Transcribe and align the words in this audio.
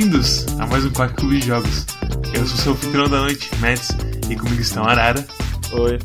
Bem-vindos 0.00 0.46
a 0.58 0.66
mais 0.66 0.82
um 0.82 0.90
Quack 0.90 1.12
Clube 1.12 1.40
de 1.40 1.46
Jogos. 1.48 1.84
Eu 2.32 2.46
sou 2.46 2.56
seu 2.56 2.72
anfitrião 2.72 3.06
da 3.06 3.20
noite, 3.20 3.50
Mads, 3.56 3.90
e 4.30 4.34
comigo 4.34 4.62
estão 4.62 4.82
Arara, 4.82 5.26
Oi. 5.72 5.98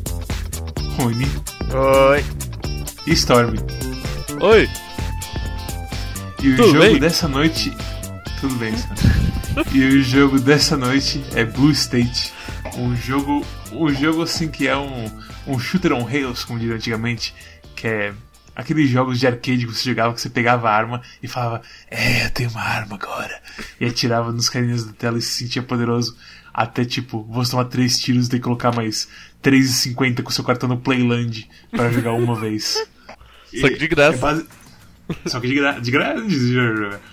Rony 0.98 1.24
Oi. 1.72 2.24
e 3.06 3.12
Storm. 3.14 3.54
Oi! 4.42 4.68
E 6.42 6.50
o 6.50 6.56
Tudo 6.56 6.72
jogo 6.72 6.78
bem? 6.80 6.98
dessa 6.98 7.26
noite. 7.26 7.74
Tudo 8.38 8.54
bem, 8.56 8.74
senhor. 8.76 9.66
E 9.72 9.82
o 9.86 10.02
jogo 10.02 10.38
dessa 10.40 10.76
noite 10.76 11.24
é 11.34 11.46
Blue 11.46 11.70
State. 11.70 12.34
Um 12.76 12.94
jogo. 12.94 13.46
Um 13.72 13.88
jogo 13.88 14.20
assim 14.20 14.48
que 14.48 14.68
é 14.68 14.76
um, 14.76 15.10
um 15.46 15.58
shooter 15.58 15.94
on 15.94 16.04
rails, 16.04 16.44
como 16.44 16.58
diria 16.58 16.74
antigamente. 16.74 17.34
Que 17.74 17.86
é 17.86 18.12
aqueles 18.56 18.88
jogos 18.90 19.20
de 19.20 19.26
arcade 19.26 19.66
que 19.66 19.72
você 19.72 19.88
jogava 19.90 20.14
que 20.14 20.20
você 20.20 20.30
pegava 20.30 20.68
a 20.68 20.74
arma 20.74 21.02
e 21.22 21.28
falava, 21.28 21.62
é, 21.90 22.24
eu 22.26 22.30
tenho 22.30 22.50
uma 22.50 22.62
arma 22.62 22.96
agora. 22.96 23.40
E 23.80 23.84
atirava 23.86 24.32
nos 24.32 24.48
carinhas 24.48 24.84
da 24.84 24.92
tela 24.94 25.18
e 25.18 25.22
se 25.22 25.44
sentia 25.44 25.62
poderoso. 25.62 26.16
Até 26.52 26.84
tipo, 26.86 27.22
vou 27.30 27.44
tomar 27.44 27.66
três 27.66 27.98
tiros 28.00 28.26
e 28.26 28.30
ter 28.30 28.38
que 28.38 28.42
colocar 28.44 28.74
mais 28.74 29.06
3,50 29.44 30.22
com 30.22 30.30
seu 30.30 30.42
cartão 30.42 30.66
no 30.68 30.78
Playland 30.78 31.46
pra 31.70 31.90
jogar 31.92 32.12
uma 32.14 32.34
vez. 32.34 32.82
Só 33.60 33.68
que 33.68 33.76
de 33.76 33.86
graça. 33.88 34.16
É 34.16 34.20
base- 34.20 34.46
Só 35.26 35.38
que 35.38 35.46
de, 35.48 35.54
gra... 35.54 35.72
de 35.78 35.90
graça. 35.90 36.22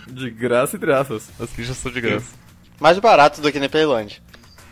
De 0.08 0.30
graça 0.32 0.76
entre 0.78 0.94
aspas. 0.94 1.30
As 1.40 1.50
fichas 1.52 1.76
são 1.78 1.92
de 1.92 2.00
graça. 2.02 2.26
Mais 2.80 2.98
barato 3.00 3.42
do 3.42 3.52
que 3.52 3.60
na 3.60 3.68
Playland. 3.70 4.22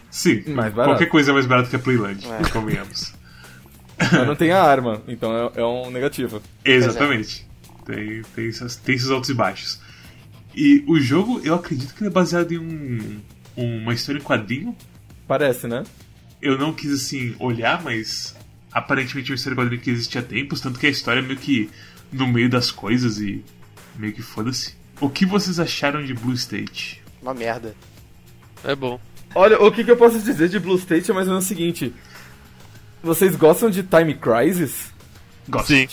Sim, 0.10 0.42
Mais 0.48 0.74
barato. 0.74 0.92
qualquer 0.96 1.06
coisa 1.08 1.32
é 1.32 1.34
mais 1.34 1.46
barato 1.46 1.70
que 1.70 1.76
a 1.76 1.80
Playland, 1.80 2.26
É. 2.28 2.50
convenhamos. 2.50 3.14
Mas 4.12 4.28
não 4.28 4.36
tem 4.36 4.52
a 4.52 4.62
arma, 4.62 5.02
então 5.08 5.36
é, 5.56 5.62
é 5.62 5.66
um 5.66 5.90
negativo. 5.92 6.42
Exatamente. 6.64 7.46
Tem, 7.86 8.22
tem, 8.36 8.48
essas- 8.48 8.76
tem 8.76 8.96
esses 8.96 9.10
altos 9.10 9.30
e 9.30 9.34
baixos. 9.34 9.80
E 10.56 10.84
o 10.88 11.00
jogo, 11.00 11.40
eu 11.44 11.56
acredito 11.56 11.94
que 11.94 12.02
ele 12.04 12.10
é 12.10 12.14
baseado 12.14 12.52
em 12.52 12.58
um, 12.58 13.22
uma 13.56 13.94
história 13.94 14.20
em 14.20 14.24
quadrinho. 14.24 14.76
Parece, 15.28 15.68
né? 15.68 15.84
Eu 16.42 16.58
não 16.58 16.74
quis, 16.74 16.92
assim, 16.92 17.36
olhar, 17.40 17.82
mas 17.84 18.36
aparentemente 18.72 19.30
é 19.30 19.32
uma 19.32 19.36
história 19.36 19.54
em 19.56 19.58
quadrinho 19.58 19.82
que 19.82 19.90
existe 19.92 20.18
há 20.18 20.22
tempos, 20.22 20.60
tanto 20.62 20.80
que 20.80 20.88
a 20.88 20.90
história 20.90 21.20
é 21.20 21.22
meio 21.24 21.38
que 21.38 21.70
no 22.12 22.28
meio 22.28 22.50
das 22.50 22.72
coisas 22.72 23.20
e 23.20 23.44
meio 23.96 24.14
que 24.14 24.22
foda-se. 24.22 24.76
O 25.00 25.10
que 25.10 25.26
vocês 25.26 25.60
acharam 25.60 26.04
de 26.04 26.14
Blue 26.14 26.34
State? 26.34 27.02
Uma 27.22 27.34
merda. 27.34 27.76
É 28.64 28.76
bom. 28.76 29.00
Olha, 29.34 29.60
o 29.62 29.72
que, 29.72 29.84
que 29.84 29.92
eu 29.92 29.98
posso 29.98 30.20
dizer 30.20 30.50
de 30.50 30.60
Blue 30.60 30.76
State 30.76 31.10
é 31.10 31.14
mais 31.14 31.28
ou 31.28 31.34
menos 31.34 31.46
o 31.46 31.48
seguinte. 31.48 31.94
Vocês 33.04 33.36
gostam 33.36 33.70
de 33.70 33.84
Time 33.84 34.14
Crisis? 34.14 34.92
Gosto. 35.50 35.68
Sim, 35.68 35.88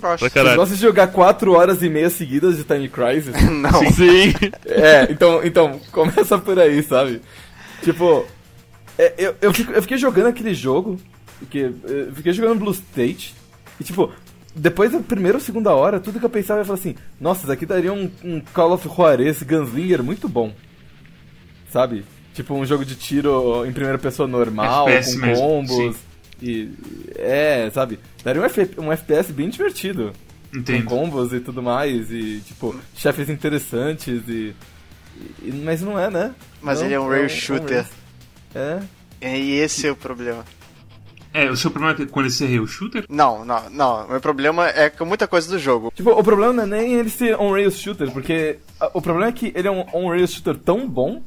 gosto. 0.00 0.30
pra 0.30 0.42
Vocês 0.42 0.56
gostam 0.56 0.76
de 0.76 0.82
jogar 0.82 1.06
4 1.08 1.52
horas 1.52 1.82
e 1.82 1.88
meia 1.88 2.10
seguidas 2.10 2.56
de 2.56 2.64
Time 2.64 2.88
Crisis? 2.88 3.34
Não. 3.50 3.80
Sim. 3.92 4.32
É, 4.66 5.06
então, 5.10 5.40
então, 5.44 5.80
começa 5.92 6.36
por 6.38 6.58
aí, 6.58 6.82
sabe? 6.82 7.22
Tipo, 7.82 8.26
é, 8.98 9.14
eu, 9.16 9.34
eu, 9.40 9.54
fico- 9.54 9.72
eu 9.72 9.82
fiquei 9.82 9.96
jogando 9.98 10.26
aquele 10.26 10.52
jogo, 10.52 10.98
porque, 11.38 11.70
eu 11.84 12.12
fiquei 12.14 12.32
jogando 12.32 12.58
Blue 12.58 12.72
State, 12.72 13.34
e 13.80 13.84
tipo, 13.84 14.10
depois 14.54 14.90
da 14.90 14.98
primeira 14.98 15.38
ou 15.38 15.40
segunda 15.42 15.72
hora, 15.72 16.00
tudo 16.00 16.18
que 16.18 16.26
eu 16.26 16.30
pensava, 16.30 16.60
eu 16.60 16.64
falava 16.64 16.80
assim, 16.82 16.96
nossa, 17.20 17.42
isso 17.44 17.52
aqui 17.52 17.64
daria 17.64 17.92
um, 17.92 18.10
um 18.24 18.40
Call 18.52 18.72
of 18.72 18.88
Juarez 18.88 19.42
Gunslinger 19.44 20.02
muito 20.02 20.28
bom, 20.28 20.52
sabe? 21.70 22.04
Tipo, 22.34 22.54
um 22.54 22.66
jogo 22.66 22.84
de 22.84 22.94
tiro 22.96 23.64
em 23.66 23.72
primeira 23.72 23.98
pessoa 23.98 24.26
normal, 24.28 24.88
FPS 24.88 25.14
com 25.20 25.26
mesmo, 25.26 25.44
combos, 25.44 25.96
e, 26.42 26.70
é, 27.16 27.70
sabe? 27.72 27.98
Daria 28.22 28.40
um, 28.42 28.44
F- 28.44 28.70
um 28.78 28.92
FPS 28.92 29.32
bem 29.32 29.48
divertido 29.48 30.12
com 30.52 30.58
Entendo. 30.58 30.84
combos 30.86 31.32
e 31.32 31.40
tudo 31.40 31.62
mais, 31.62 32.10
e 32.10 32.40
tipo, 32.46 32.74
chefes 32.94 33.28
interessantes 33.28 34.22
e. 34.28 34.54
e- 35.42 35.52
mas 35.64 35.82
não 35.82 35.98
é, 35.98 36.10
né? 36.10 36.34
Mas 36.62 36.78
Não, 36.78 36.86
ele 36.86 36.94
é 36.94 37.00
um 37.00 37.08
rail 37.08 37.28
shooter. 37.28 37.86
É. 38.54 38.80
E 39.20 39.54
esse 39.58 39.86
é 39.86 39.90
o 39.90 39.96
problema. 39.96 40.44
É, 41.34 41.50
o 41.50 41.56
seu 41.56 41.70
problema 41.70 41.94
é 41.94 41.96
que 41.96 42.06
quando 42.10 42.26
esse 42.26 42.42
é 42.44 42.46
rail 42.46 42.66
shooter? 42.66 43.04
Não, 43.08 43.44
não, 43.44 43.68
não. 43.70 44.06
O 44.06 44.10
meu 44.12 44.20
problema 44.20 44.66
é 44.68 44.88
com 44.88 45.04
muita 45.04 45.28
coisa 45.28 45.48
do 45.48 45.58
jogo. 45.58 45.92
Tipo, 45.94 46.10
o 46.10 46.24
problema 46.24 46.52
não 46.52 46.62
é 46.76 46.80
nem 46.80 46.94
ele 46.94 47.10
ser 47.10 47.38
on-rails 47.38 47.78
shooter, 47.78 48.10
porque 48.10 48.58
o 48.94 49.02
problema 49.02 49.28
é 49.28 49.32
que 49.32 49.52
ele 49.54 49.68
é 49.68 49.70
um 49.70 49.84
on-rails 49.92 50.32
shooter 50.32 50.56
tão 50.56 50.88
bom. 50.88 51.22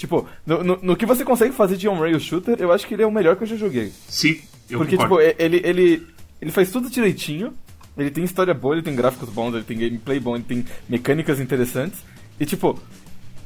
Tipo, 0.00 0.26
no, 0.46 0.64
no, 0.64 0.78
no 0.80 0.96
que 0.96 1.04
você 1.04 1.26
consegue 1.26 1.54
fazer 1.54 1.76
de 1.76 1.86
on-rails 1.86 2.22
shooter, 2.22 2.56
eu 2.58 2.72
acho 2.72 2.86
que 2.86 2.94
ele 2.94 3.02
é 3.02 3.06
o 3.06 3.12
melhor 3.12 3.36
que 3.36 3.42
eu 3.42 3.46
já 3.46 3.54
joguei. 3.54 3.92
Sim, 4.08 4.40
eu 4.70 4.78
porque, 4.78 4.96
concordo. 4.96 5.28
tipo, 5.28 5.42
ele, 5.42 5.60
ele, 5.62 6.06
ele 6.40 6.50
faz 6.50 6.70
tudo 6.70 6.88
direitinho, 6.88 7.52
ele 7.98 8.10
tem 8.10 8.24
história 8.24 8.54
boa, 8.54 8.74
ele 8.74 8.82
tem 8.82 8.96
gráficos 8.96 9.28
bons, 9.28 9.52
ele 9.52 9.62
tem 9.62 9.76
gameplay 9.76 10.18
bom, 10.18 10.36
ele 10.36 10.44
tem 10.44 10.64
mecânicas 10.88 11.38
interessantes. 11.38 11.98
E, 12.40 12.46
tipo, 12.46 12.80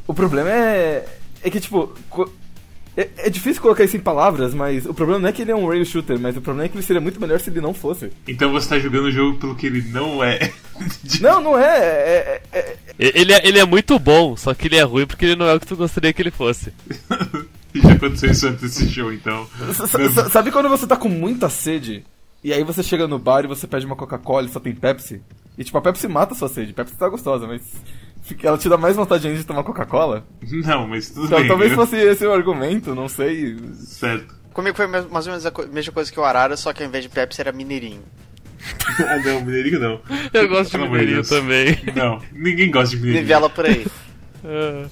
o 0.06 0.14
problema 0.14 0.48
é. 0.48 1.04
É 1.42 1.50
que, 1.50 1.58
tipo. 1.58 1.92
É, 2.96 3.08
é 3.16 3.28
difícil 3.30 3.60
colocar 3.60 3.82
isso 3.82 3.96
em 3.96 4.00
palavras, 4.00 4.54
mas 4.54 4.86
o 4.86 4.94
problema 4.94 5.18
não 5.18 5.28
é 5.28 5.32
que 5.32 5.42
ele 5.42 5.50
é 5.50 5.56
um 5.56 5.66
rail 5.66 5.84
shooter, 5.84 6.16
mas 6.20 6.36
o 6.36 6.40
problema 6.40 6.66
é 6.66 6.68
que 6.68 6.76
ele 6.76 6.84
seria 6.86 7.00
muito 7.00 7.20
melhor 7.20 7.40
se 7.40 7.50
ele 7.50 7.60
não 7.60 7.74
fosse. 7.74 8.12
Então 8.28 8.52
você 8.52 8.68
tá 8.68 8.78
jogando 8.78 9.06
o 9.06 9.10
jogo 9.10 9.36
pelo 9.40 9.56
que 9.56 9.66
ele 9.66 9.82
não 9.90 10.22
é. 10.22 10.52
Não, 11.20 11.40
não 11.40 11.58
é. 11.58 11.76
é, 11.78 12.42
é- 12.52 12.58
é- 12.58 12.76
Ele 12.98 13.32
é, 13.32 13.46
ele 13.48 13.58
é 13.58 13.64
muito 13.64 13.98
bom, 13.98 14.36
só 14.36 14.54
que 14.54 14.68
ele 14.68 14.76
é 14.76 14.82
ruim 14.82 15.06
porque 15.06 15.24
ele 15.24 15.36
não 15.36 15.46
é 15.46 15.54
o 15.54 15.60
que 15.60 15.66
tu 15.66 15.76
gostaria 15.76 16.12
que 16.12 16.22
ele 16.22 16.30
fosse. 16.30 16.72
Já 17.74 17.92
aconteceu 17.92 18.30
isso 18.30 18.46
antes 18.46 18.60
desse 18.60 18.88
show, 18.88 19.12
então. 19.12 19.48
S- 19.68 20.30
Sabe 20.30 20.52
quando 20.52 20.68
você 20.68 20.86
tá 20.86 20.96
com 20.96 21.08
muita 21.08 21.48
sede 21.48 22.04
e 22.42 22.52
aí 22.52 22.62
você 22.62 22.82
chega 22.84 23.08
no 23.08 23.18
bar 23.18 23.44
e 23.44 23.48
você 23.48 23.66
pede 23.66 23.84
uma 23.84 23.96
Coca-Cola 23.96 24.46
e 24.46 24.50
só 24.50 24.60
tem 24.60 24.72
Pepsi? 24.74 25.20
E 25.58 25.64
tipo, 25.64 25.76
a 25.76 25.80
Pepsi 25.82 26.06
mata 26.06 26.34
a 26.34 26.36
sua 26.36 26.48
sede. 26.48 26.72
Pepsi 26.72 26.94
tá 26.96 27.08
gostosa, 27.08 27.48
mas 27.48 27.62
fica- 28.22 28.46
ela 28.46 28.58
te 28.58 28.68
dá 28.68 28.76
mais 28.76 28.94
vontade 28.94 29.26
ainda 29.26 29.38
de 29.40 29.44
tomar 29.44 29.64
Coca-Cola? 29.64 30.24
Não, 30.64 30.86
mas 30.86 31.10
tudo 31.10 31.26
Então, 31.26 31.38
bem. 31.40 31.48
talvez 31.48 31.70
eu- 31.72 31.76
fosse 31.76 31.96
esse 31.96 32.24
o 32.24 32.32
argumento, 32.32 32.94
não 32.94 33.08
sei. 33.08 33.56
Certo. 33.76 34.32
Comigo 34.52 34.76
foi 34.76 34.86
mais 34.86 35.04
ou 35.26 35.32
menos 35.32 35.44
a 35.44 35.52
mesma 35.72 35.92
coisa 35.92 36.12
que 36.12 36.20
o 36.20 36.24
Arara, 36.24 36.56
só 36.56 36.72
que 36.72 36.80
ao 36.80 36.88
invés 36.88 37.02
de 37.02 37.10
Pepsi 37.10 37.40
era 37.40 37.50
Mineirinho. 37.50 38.02
ah, 39.08 39.18
não, 39.18 39.40
Mineirinho 39.42 39.80
não. 39.80 40.00
Eu 40.32 40.48
gosto 40.48 40.66
de 40.66 40.72
Pelo 40.72 40.84
amor 40.84 40.98
de 40.98 41.04
Mineirinho 41.04 41.16
Deus. 41.16 41.28
também. 41.28 41.78
Não, 41.94 42.22
ninguém 42.32 42.70
gosta 42.70 42.90
de 42.90 42.96
Mineirinho. 42.96 43.22
Nivela 43.22 43.50
por 43.50 43.66
aí. 43.66 43.86
É, 44.44 44.86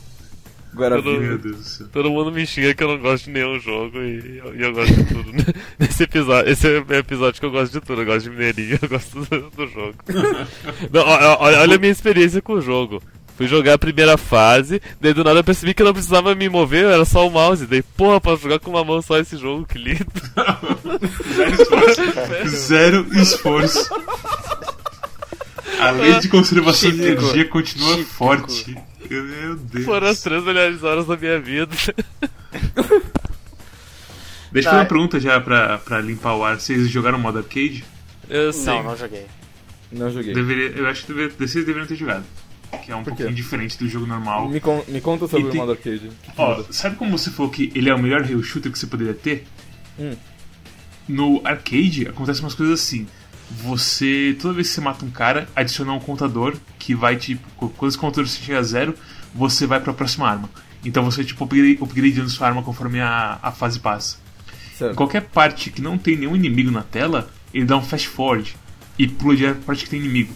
Guaravita. 0.74 1.10
Meu 1.20 1.38
Deus 1.38 1.56
do 1.56 1.62
céu. 1.64 1.86
todo 1.92 2.10
mundo 2.10 2.32
me 2.32 2.46
xinga 2.46 2.74
que 2.74 2.82
eu 2.82 2.88
não 2.88 2.98
gosto 2.98 3.26
de 3.26 3.32
nenhum 3.32 3.58
jogo 3.60 3.98
e 3.98 4.38
eu, 4.38 4.56
e 4.56 4.62
eu 4.62 4.72
gosto 4.72 4.94
de 4.94 5.04
tudo. 5.04 5.32
Nesse 5.78 6.02
episódio, 6.04 6.50
esse 6.50 6.66
é 6.66 6.80
o 6.80 6.94
episódio 6.94 7.40
que 7.40 7.46
eu 7.46 7.50
gosto 7.50 7.72
de 7.72 7.86
tudo. 7.86 8.00
Eu 8.02 8.06
gosto 8.06 8.24
de 8.24 8.30
Mineirinho, 8.30 8.78
eu 8.82 8.88
gosto 8.88 9.20
do, 9.20 9.50
do 9.50 9.66
jogo. 9.68 9.94
Não, 10.90 11.02
olha, 11.02 11.60
olha 11.60 11.76
a 11.76 11.78
minha 11.78 11.92
experiência 11.92 12.40
com 12.40 12.54
o 12.54 12.60
jogo. 12.60 13.02
Fui 13.36 13.46
jogar 13.48 13.74
a 13.74 13.78
primeira 13.78 14.16
fase, 14.18 14.80
daí 15.00 15.12
do 15.14 15.24
nada 15.24 15.40
eu 15.40 15.44
percebi 15.44 15.72
que 15.74 15.80
eu 15.82 15.86
não 15.86 15.94
precisava 15.94 16.34
me 16.34 16.48
mover, 16.48 16.84
era 16.84 17.04
só 17.04 17.26
o 17.26 17.30
mouse. 17.30 17.66
Daí, 17.66 17.82
porra, 17.82 18.20
posso 18.20 18.42
jogar 18.42 18.58
com 18.58 18.70
uma 18.70 18.84
mão 18.84 19.00
só 19.02 19.18
esse 19.18 19.36
jogo, 19.36 19.66
que 19.66 19.78
lindo. 19.78 20.04
Zero 21.34 21.54
esforço. 21.62 22.56
Zero 22.56 23.06
esforço. 23.18 23.94
A 25.80 25.90
lei 25.90 26.20
de 26.20 26.28
conservação 26.28 26.90
de 26.90 26.96
Típico. 26.98 27.22
energia 27.22 27.48
continua 27.48 27.96
Típico. 27.96 28.10
forte. 28.14 28.76
Meu 29.10 29.56
Deus. 29.56 29.84
Foram 29.84 30.06
as 30.08 30.20
três 30.20 30.44
melhores 30.44 30.82
horas 30.84 31.06
da 31.06 31.16
minha 31.16 31.40
vida. 31.40 31.74
Deixa 34.52 34.68
eu 34.68 34.72
fazer 34.72 34.76
Tá. 34.76 34.76
uma 34.76 34.84
pergunta 34.84 35.18
já 35.18 35.40
pra, 35.40 35.78
pra 35.78 36.00
limpar 36.00 36.34
o 36.36 36.44
ar. 36.44 36.60
Vocês 36.60 36.88
jogaram 36.90 37.18
modo 37.18 37.38
arcade? 37.38 37.84
Eu 38.28 38.52
sim. 38.52 38.66
Não, 38.66 38.82
não 38.82 38.96
joguei. 38.96 39.26
Não 39.90 40.10
joguei. 40.10 40.34
Deveria, 40.34 40.68
eu 40.76 40.86
acho 40.86 41.02
que 41.06 41.12
deveria, 41.12 41.34
vocês 41.38 41.64
deveriam 41.64 41.86
ter 41.86 41.96
jogado. 41.96 42.24
Que 42.84 42.90
é 42.90 42.96
um 42.96 43.04
pouquinho 43.04 43.32
diferente 43.32 43.78
do 43.78 43.88
jogo 43.88 44.06
normal. 44.06 44.48
Me, 44.48 44.60
con- 44.60 44.82
me 44.88 45.00
conta 45.00 45.26
sobre 45.28 45.44
E 45.46 45.48
o 45.48 45.50
tem- 45.50 45.60
modo 45.60 45.72
arcade. 45.72 46.10
Ó, 46.36 46.62
sabe 46.70 46.96
como 46.96 47.16
você 47.16 47.30
falou 47.30 47.50
que 47.50 47.70
ele 47.74 47.88
é 47.90 47.94
o 47.94 47.98
melhor 47.98 48.22
rail 48.22 48.42
shooter 48.42 48.72
que 48.72 48.78
você 48.78 48.86
poderia 48.86 49.14
ter? 49.14 49.46
Hum. 49.98 50.14
No 51.08 51.40
arcade 51.44 52.08
acontece 52.08 52.40
umas 52.40 52.54
coisas 52.54 52.80
assim. 52.80 53.06
Você, 53.62 54.36
toda 54.40 54.54
vez 54.54 54.68
que 54.68 54.74
você 54.74 54.80
mata 54.80 55.04
um 55.04 55.10
cara, 55.10 55.46
adiciona 55.54 55.92
um 55.92 56.00
contador 56.00 56.56
que 56.78 56.94
vai 56.94 57.16
tipo, 57.16 57.46
quando 57.76 57.90
esse 57.90 57.98
contador 57.98 58.26
chega 58.26 58.58
a 58.58 58.62
zero, 58.62 58.94
você 59.34 59.66
vai 59.66 59.78
pra 59.78 59.92
próxima 59.92 60.28
arma. 60.28 60.48
Então 60.84 61.04
você 61.04 61.22
tipo 61.22 61.44
upgrade- 61.44 61.78
upgradeando 61.80 62.30
sua 62.30 62.46
arma 62.48 62.62
conforme 62.62 63.00
a, 63.00 63.38
a 63.42 63.52
fase 63.52 63.78
passa. 63.78 64.16
Certo. 64.76 64.96
Qualquer 64.96 65.22
parte 65.22 65.70
que 65.70 65.82
não 65.82 65.98
tem 65.98 66.16
nenhum 66.16 66.34
inimigo 66.34 66.70
na 66.70 66.82
tela, 66.82 67.30
ele 67.52 67.66
dá 67.66 67.76
um 67.76 67.82
fast 67.82 68.08
forward 68.08 68.56
e 68.98 69.06
pula 69.06 69.36
direto 69.36 69.56
pra 69.56 69.66
parte 69.66 69.84
que 69.84 69.90
tem 69.90 70.00
inimigo. 70.00 70.34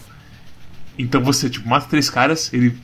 Então 0.97 1.23
você 1.23 1.49
tipo 1.49 1.67
mata 1.67 1.87
três 1.87 2.09
caras, 2.09 2.51
ele 2.53 2.75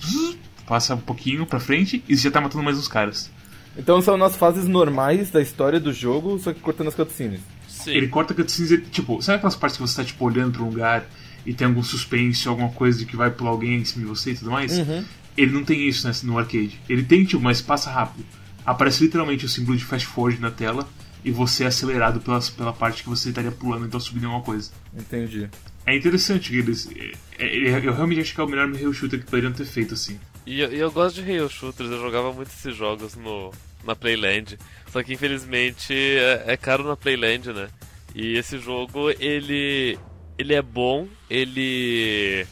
passa 0.67 0.95
um 0.95 0.99
pouquinho 0.99 1.45
pra 1.45 1.59
frente 1.59 2.03
e 2.07 2.15
você 2.15 2.23
já 2.23 2.31
tá 2.31 2.41
matando 2.41 2.63
mais 2.63 2.77
uns 2.77 2.87
caras. 2.87 3.29
Então 3.77 4.01
são 4.01 4.17
nas 4.17 4.35
fases 4.35 4.67
normais 4.67 5.31
da 5.31 5.41
história 5.41 5.79
do 5.79 5.91
jogo, 5.91 6.37
só 6.37 6.53
que 6.53 6.59
cortando 6.59 6.87
as 6.87 6.95
cutscenes. 6.95 7.41
Sim. 7.67 7.91
Ele 7.91 8.07
corta 8.07 8.33
cutscenes, 8.33 8.71
e, 8.71 8.77
tipo, 8.77 9.21
sabe 9.21 9.37
aquelas 9.37 9.55
partes 9.55 9.77
que 9.77 9.81
você 9.81 9.95
tá 9.95 10.03
tipo 10.03 10.23
olhando 10.23 10.53
pra 10.53 10.63
um 10.63 10.69
lugar 10.69 11.05
e 11.45 11.53
tem 11.53 11.67
algum 11.67 11.83
suspense, 11.83 12.47
alguma 12.47 12.69
coisa 12.69 12.99
de 12.99 13.05
que 13.05 13.15
vai 13.15 13.31
pular 13.31 13.49
alguém 13.49 13.75
em 13.77 13.85
cima 13.85 14.05
de 14.05 14.09
você 14.09 14.31
e 14.31 14.35
tudo 14.35 14.51
mais? 14.51 14.77
Uhum. 14.77 15.03
Ele 15.35 15.51
não 15.51 15.63
tem 15.63 15.87
isso 15.87 16.07
né, 16.07 16.13
no 16.23 16.37
arcade. 16.37 16.79
Ele 16.87 17.03
tem, 17.03 17.25
tipo, 17.25 17.41
mas 17.41 17.61
passa 17.61 17.89
rápido. 17.89 18.23
Aparece 18.65 19.03
literalmente 19.03 19.45
o 19.45 19.49
símbolo 19.49 19.77
de 19.77 19.83
fast 19.83 20.07
forward 20.07 20.39
na 20.39 20.51
tela 20.51 20.87
e 21.25 21.31
você 21.31 21.63
é 21.63 21.67
acelerado 21.67 22.21
pela, 22.21 22.39
pela 22.55 22.71
parte 22.71 23.03
que 23.03 23.09
você 23.09 23.29
estaria 23.29 23.51
pulando, 23.51 23.85
então 23.85 23.99
subindo 23.99 24.25
alguma 24.25 24.43
coisa. 24.43 24.71
Entendi. 24.95 25.49
É 25.85 25.95
interessante 25.95 26.49
que 26.49 26.57
eles. 26.57 26.89
é- 26.95 27.11
é- 27.45 27.57
eu 27.85 27.93
realmente 27.93 28.21
acho 28.21 28.33
que 28.33 28.39
é 28.39 28.43
o 28.43 28.47
melhor 28.47 28.71
rail 28.71 28.93
shooter 28.93 29.19
que 29.19 29.25
poderiam 29.25 29.51
ter 29.51 29.65
feito, 29.65 29.93
assim. 29.93 30.19
E 30.45 30.59
eu, 30.61 30.71
eu 30.71 30.91
gosto 30.91 31.15
de 31.15 31.21
rail 31.21 31.49
shooters, 31.49 31.89
eu 31.89 31.99
jogava 31.99 32.31
muito 32.33 32.49
esses 32.49 32.75
jogos 32.75 33.15
no, 33.15 33.51
na 33.83 33.95
Playland. 33.95 34.57
Só 34.91 35.01
que 35.03 35.13
infelizmente 35.13 35.93
é, 35.93 36.43
é 36.47 36.57
caro 36.57 36.83
na 36.83 36.95
Playland, 36.95 37.51
né? 37.53 37.69
E 38.15 38.37
esse 38.37 38.57
jogo, 38.59 39.09
ele. 39.19 39.97
ele 40.37 40.53
é 40.53 40.61
bom, 40.61 41.07
ele. 41.29 42.45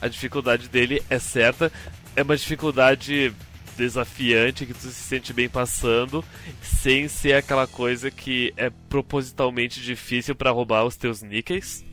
A 0.00 0.08
dificuldade 0.08 0.68
dele 0.68 1.02
é 1.10 1.18
certa. 1.18 1.72
É 2.16 2.22
uma 2.22 2.36
dificuldade 2.36 3.34
desafiante 3.76 4.66
que 4.66 4.72
tu 4.74 4.80
se 4.82 4.92
sente 4.92 5.32
bem 5.32 5.48
passando, 5.48 6.24
sem 6.62 7.08
ser 7.08 7.34
aquela 7.34 7.66
coisa 7.66 8.08
que 8.10 8.52
é 8.56 8.70
propositalmente 8.88 9.80
difícil 9.80 10.34
pra 10.34 10.50
roubar 10.50 10.84
os 10.84 10.96
teus 10.96 11.22
níqueis. 11.22 11.84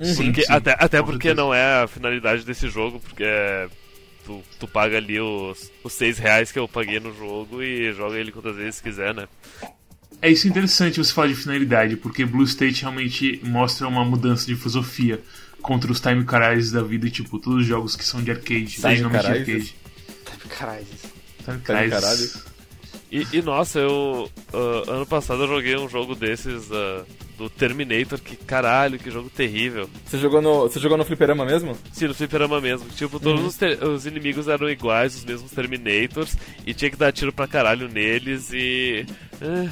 Sim, 0.00 0.26
Porque- 0.26 0.42
sim, 0.42 0.52
até 0.52 0.76
até 0.78 1.02
porque 1.02 1.32
não 1.32 1.52
é 1.54 1.82
a 1.82 1.88
finalidade 1.88 2.44
desse 2.44 2.68
jogo, 2.68 3.00
porque 3.00 3.24
é, 3.24 3.68
tu, 4.24 4.42
tu 4.58 4.68
paga 4.68 4.96
ali 4.98 5.18
os, 5.20 5.70
os 5.82 5.92
6 5.92 6.18
reais 6.18 6.52
que 6.52 6.58
eu 6.58 6.68
paguei 6.68 7.00
no 7.00 7.14
jogo 7.14 7.62
e 7.62 7.92
joga 7.92 8.18
ele 8.18 8.30
quantas 8.32 8.56
vezes 8.56 8.80
quiser, 8.80 9.14
né? 9.14 9.26
É 10.20 10.30
isso 10.30 10.48
interessante 10.48 10.98
você 11.02 11.12
falar 11.12 11.28
de 11.28 11.34
finalidade, 11.34 11.96
porque 11.96 12.24
Blue 12.24 12.44
State 12.44 12.82
realmente 12.82 13.40
mostra 13.44 13.86
uma 13.86 14.04
mudança 14.04 14.46
de 14.46 14.56
filosofia 14.56 15.20
contra 15.60 15.90
os 15.90 16.00
time 16.00 16.24
caralhos 16.24 16.70
da 16.70 16.82
vida, 16.82 17.08
tipo, 17.10 17.38
todos 17.38 17.60
os 17.62 17.66
jogos 17.66 17.96
que 17.96 18.04
são 18.04 18.22
de 18.22 18.30
arcade, 18.30 18.78
originalmente 18.82 19.24
de 19.24 19.30
arcade. 19.30 19.74
Time 21.44 21.60
caralho? 21.60 21.90
caralhos. 21.90 22.44
E, 23.10 23.26
e, 23.32 23.42
nossa, 23.42 23.78
eu. 23.78 24.30
ah, 24.52 24.92
ano 24.94 25.06
passado 25.06 25.42
eu 25.44 25.48
joguei 25.48 25.76
um 25.76 25.88
jogo 25.88 26.14
desses 26.14 26.70
ah, 26.72 27.04
do 27.36 27.50
Terminator, 27.50 28.18
que 28.20 28.34
caralho, 28.36 28.98
que 28.98 29.10
jogo 29.10 29.28
terrível. 29.28 29.88
Você 30.04 30.18
jogou 30.18 30.40
no, 30.40 30.60
você 30.62 30.78
jogou 30.80 30.96
no 30.96 31.04
fliperama 31.04 31.44
mesmo? 31.44 31.76
Sim, 31.92 32.06
no 32.08 32.14
fliperama 32.14 32.60
mesmo. 32.60 32.88
Tipo, 32.90 33.20
todos 33.20 33.40
Uhum. 33.42 33.46
os, 33.48 33.56
ter- 33.56 33.82
os 33.84 34.06
inimigos 34.06 34.48
eram 34.48 34.68
iguais, 34.70 35.14
os 35.16 35.24
mesmos 35.24 35.50
Terminators, 35.52 36.36
e 36.66 36.72
tinha 36.72 36.90
que 36.90 36.96
dar 36.96 37.12
tiro 37.12 37.32
pra 37.32 37.46
caralho 37.46 37.88
neles 37.88 38.50
e. 38.52 39.04
ah, 39.42 39.68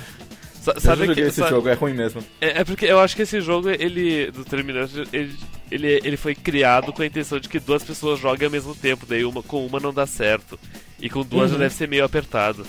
sa- 0.60 0.72
eu 0.74 0.80
sabe 0.80 1.06
já 1.06 1.14
que, 1.14 1.20
esse 1.20 1.40
sa- 1.40 1.48
jogo, 1.48 1.68
é 1.68 1.74
ruim 1.74 1.94
mesmo. 1.94 2.22
É, 2.40 2.60
é 2.60 2.64
porque 2.64 2.84
eu 2.86 3.00
acho 3.00 3.16
que 3.16 3.22
esse 3.22 3.40
jogo, 3.40 3.70
ele. 3.70 4.30
Do 4.30 4.44
Terminator, 4.44 5.06
ele, 5.12 5.34
ele, 5.70 6.00
ele 6.04 6.16
foi 6.16 6.34
criado 6.34 6.92
com 6.92 7.02
a 7.02 7.06
intenção 7.06 7.38
de 7.40 7.48
que 7.48 7.58
duas 7.58 7.82
pessoas 7.82 8.20
joguem 8.20 8.46
ao 8.46 8.52
mesmo 8.52 8.74
tempo, 8.74 9.06
daí 9.06 9.24
uma 9.24 9.42
com 9.42 9.64
uma 9.66 9.80
não 9.80 9.92
dá 9.92 10.06
certo. 10.06 10.58
E 11.00 11.08
com 11.10 11.22
duas 11.22 11.50
já 11.50 11.56
Uhum. 11.56 11.62
deve 11.62 11.74
ser 11.74 11.88
meio 11.88 12.04
apertado. 12.04 12.66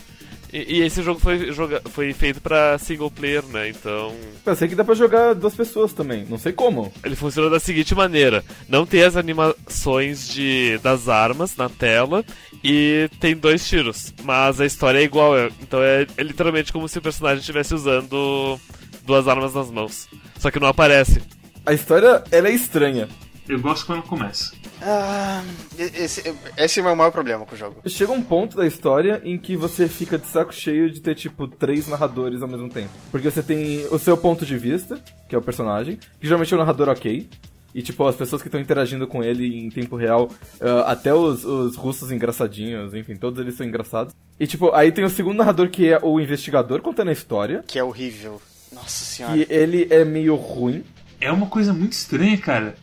E, 0.53 0.77
e 0.77 0.81
esse 0.83 1.01
jogo 1.03 1.19
foi, 1.19 1.51
joga, 1.51 1.81
foi 1.91 2.13
feito 2.13 2.39
pra 2.41 2.77
single 2.77 3.11
player, 3.11 3.43
né? 3.47 3.69
Então. 3.69 4.13
Eu 4.45 4.55
sei 4.55 4.67
que 4.67 4.75
dá 4.75 4.83
pra 4.83 4.95
jogar 4.95 5.33
duas 5.33 5.55
pessoas 5.55 5.91
também, 5.93 6.25
não 6.29 6.37
sei 6.37 6.53
como. 6.53 6.91
Ele 7.03 7.15
funciona 7.15 7.49
da 7.49 7.59
seguinte 7.59 7.93
maneira: 7.95 8.43
não 8.69 8.85
tem 8.85 9.03
as 9.03 9.15
animações 9.17 10.27
de, 10.29 10.77
das 10.81 11.09
armas 11.09 11.55
na 11.57 11.67
tela 11.69 12.23
e 12.63 13.09
tem 13.19 13.35
dois 13.35 13.67
tiros, 13.67 14.13
mas 14.23 14.61
a 14.61 14.65
história 14.65 14.99
é 14.99 15.03
igual. 15.03 15.37
é- 15.37 15.49
então 15.61 15.81
é, 15.81 16.07
é 16.17 16.23
literalmente 16.23 16.71
como 16.71 16.87
se 16.87 16.97
o 16.97 17.01
personagem 17.01 17.39
estivesse 17.39 17.73
usando 17.73 18.59
duas 19.05 19.27
armas 19.27 19.53
nas 19.53 19.69
mãos. 19.69 20.07
Só 20.39 20.49
que 20.51 20.59
não 20.59 20.67
aparece. 20.67 21.21
A 21.65 21.73
história, 21.73 22.23
ela 22.31 22.47
é 22.47 22.51
estranha. 22.51 23.07
Eu 23.47 23.59
gosto 23.59 23.85
quando 23.85 24.03
começa. 24.03 24.53
Ah, 24.81 25.43
esse, 25.77 26.35
esse 26.57 26.79
é 26.79 26.81
o 26.81 26.85
meu 26.85 26.95
maior 26.95 27.11
problema 27.11 27.45
com 27.45 27.53
o 27.53 27.57
jogo. 27.57 27.81
Chega 27.87 28.11
um 28.11 28.21
ponto 28.21 28.57
da 28.57 28.65
história 28.65 29.21
em 29.23 29.37
que 29.37 29.55
você 29.55 29.87
fica 29.87 30.17
de 30.17 30.25
saco 30.27 30.53
cheio 30.53 30.89
de 30.89 30.99
ter, 30.99 31.15
tipo, 31.15 31.47
três 31.47 31.87
narradores 31.87 32.41
ao 32.41 32.47
mesmo 32.47 32.69
tempo. 32.69 32.89
Porque 33.11 33.29
você 33.29 33.43
tem 33.43 33.85
o 33.91 33.99
seu 33.99 34.17
ponto 34.17 34.45
de 34.45 34.57
vista, 34.57 34.99
que 35.29 35.35
é 35.35 35.37
o 35.37 35.41
personagem, 35.41 35.97
que 36.19 36.25
geralmente 36.27 36.53
é 36.53 36.57
um 36.57 36.59
narrador 36.59 36.89
ok. 36.89 37.29
E, 37.73 37.81
tipo, 37.81 38.07
as 38.07 38.15
pessoas 38.15 38.41
que 38.41 38.47
estão 38.47 38.59
interagindo 38.59 39.05
com 39.05 39.23
ele 39.23 39.59
em 39.59 39.69
tempo 39.69 39.95
real, 39.95 40.29
ah, 40.59 40.91
até 40.91 41.13
os, 41.13 41.45
os 41.45 41.75
russos 41.75 42.11
engraçadinhos, 42.11 42.93
enfim, 42.93 43.15
todos 43.15 43.39
eles 43.39 43.55
são 43.55 43.65
engraçados. 43.65 44.13
E, 44.39 44.47
tipo, 44.47 44.73
aí 44.73 44.91
tem 44.91 45.05
o 45.05 45.09
segundo 45.09 45.37
narrador, 45.37 45.69
que 45.69 45.91
é 45.91 45.99
o 46.01 46.19
investigador 46.19 46.81
contando 46.81 47.09
a 47.09 47.13
história. 47.13 47.63
Que 47.67 47.77
é 47.77 47.83
horrível. 47.83 48.41
Nossa 48.71 49.05
senhora. 49.05 49.37
E 49.37 49.45
ele 49.49 49.87
é 49.89 50.03
meio 50.03 50.35
ruim, 50.35 50.83
É 51.21 51.31
uma 51.31 51.47
coisa 51.47 51.73
muito 51.73 51.93
estranha, 51.93 52.37
cara. 52.37 52.75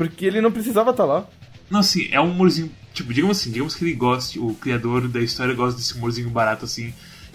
Porque 0.00 0.24
ele 0.24 0.40
não 0.40 0.50
precisava 0.50 0.92
estar 0.92 1.04
lá. 1.04 1.28
Não, 1.68 1.80
assim, 1.80 2.08
é 2.10 2.18
um 2.18 2.30
humorzinho. 2.30 2.70
Tipo, 2.94 3.12
digamos 3.12 3.38
assim, 3.38 3.50
digamos 3.50 3.74
que 3.74 3.84
ele 3.84 3.92
goste, 3.92 4.38
o 4.38 4.54
criador 4.54 5.06
da 5.06 5.20
história 5.20 5.54
gosta 5.54 5.78
desse 5.78 5.92
humorzinho 5.92 6.30
barato, 6.30 6.64
assim, 6.64 6.94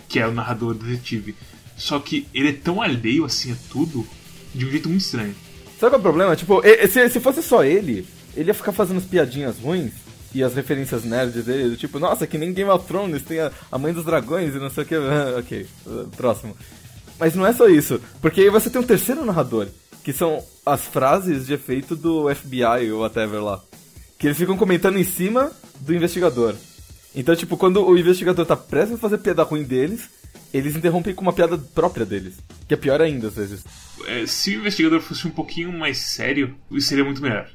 que 0.10 0.18
é 0.18 0.28
o 0.28 0.32
narrador 0.32 0.74
detetive. 0.74 1.36
Só 1.78 2.00
que 2.00 2.28
ele 2.34 2.50
é 2.50 2.54
tão 2.54 2.82
alheio, 2.82 3.24
assim, 3.24 3.52
a 3.52 3.56
tudo, 3.70 4.04
de 4.52 4.66
um 4.66 4.72
jeito 4.72 4.90
muito 4.90 5.04
estranho. 5.04 5.36
Sabe 5.80 5.92
qual 5.92 5.94
é 5.94 5.98
o 5.98 6.02
problema? 6.02 6.36
Tipo, 6.36 6.64
se, 6.90 7.08
se 7.08 7.20
fosse 7.20 7.44
só 7.44 7.64
ele, 7.64 8.04
ele 8.36 8.50
ia 8.50 8.54
ficar 8.56 8.72
fazendo 8.72 8.98
as 8.98 9.06
piadinhas 9.06 9.60
ruins 9.60 9.94
e 10.34 10.44
as 10.44 10.56
referências 10.56 11.04
nerds 11.04 11.46
dele, 11.46 11.70
do 11.70 11.78
tipo, 11.78 12.00
nossa, 12.00 12.26
que 12.26 12.36
nem 12.36 12.52
Game 12.52 12.72
of 12.72 12.88
Thrones 12.88 13.22
tem 13.22 13.42
a, 13.42 13.52
a 13.72 13.78
mãe 13.78 13.94
dos 13.94 14.06
dragões 14.06 14.56
e 14.56 14.58
não 14.58 14.72
sei 14.72 14.86
o 14.86 14.88
que. 14.88 14.96
Ok, 15.38 15.68
próximo. 16.18 16.58
Mas 17.20 17.36
não 17.36 17.46
é 17.46 17.54
só 17.54 17.68
isso, 17.68 18.02
porque 18.20 18.42
aí 18.42 18.50
você 18.50 18.72
tem 18.72 18.82
um 18.82 18.86
terceiro 18.86 19.24
narrador, 19.24 19.68
que 20.06 20.13
são 20.13 20.46
as 20.63 20.84
frases 20.84 21.48
de 21.48 21.56
efeito 21.56 21.96
do 21.96 22.34
FBI 22.34 22.92
ou 22.92 23.00
whatever 23.00 23.44
lá. 23.44 23.60
Que 24.19 24.28
eles 24.28 24.38
ficam 24.38 24.56
comentando 24.56 25.00
em 25.00 25.04
cima 25.04 25.52
do 25.80 25.96
investigador. 25.96 26.54
Então, 27.16 27.36
tipo, 27.36 27.57
quando 27.57 27.84
o 27.84 27.98
investigador 27.98 28.46
tá 28.46 28.56
prestes 28.56 28.98
a 28.98 29.00
fazer 29.00 29.18
piada 29.18 29.42
ruim 29.42 29.63
deles, 29.63 30.07
eles 30.54 30.75
interrompem 30.75 31.16
com 31.16 31.24
uma 31.24 31.34
piada 31.34 31.57
própria 31.57 32.06
deles. 32.06 32.36
Que 32.68 32.75
é 32.75 32.78
pior 32.78 33.02
ainda, 33.02 33.30
às 33.30 33.36
vezes. 33.36 33.66
É, 34.06 34.28
se 34.28 34.56
o 34.56 34.60
investigador 34.60 35.02
fosse 35.02 35.28
um 35.28 35.31
pouquinho 35.31 35.74
mais 35.74 35.98
sério, 35.98 36.56
isso 36.69 36.88
seria 36.88 37.04
muito 37.04 37.19
melhor. 37.19 37.50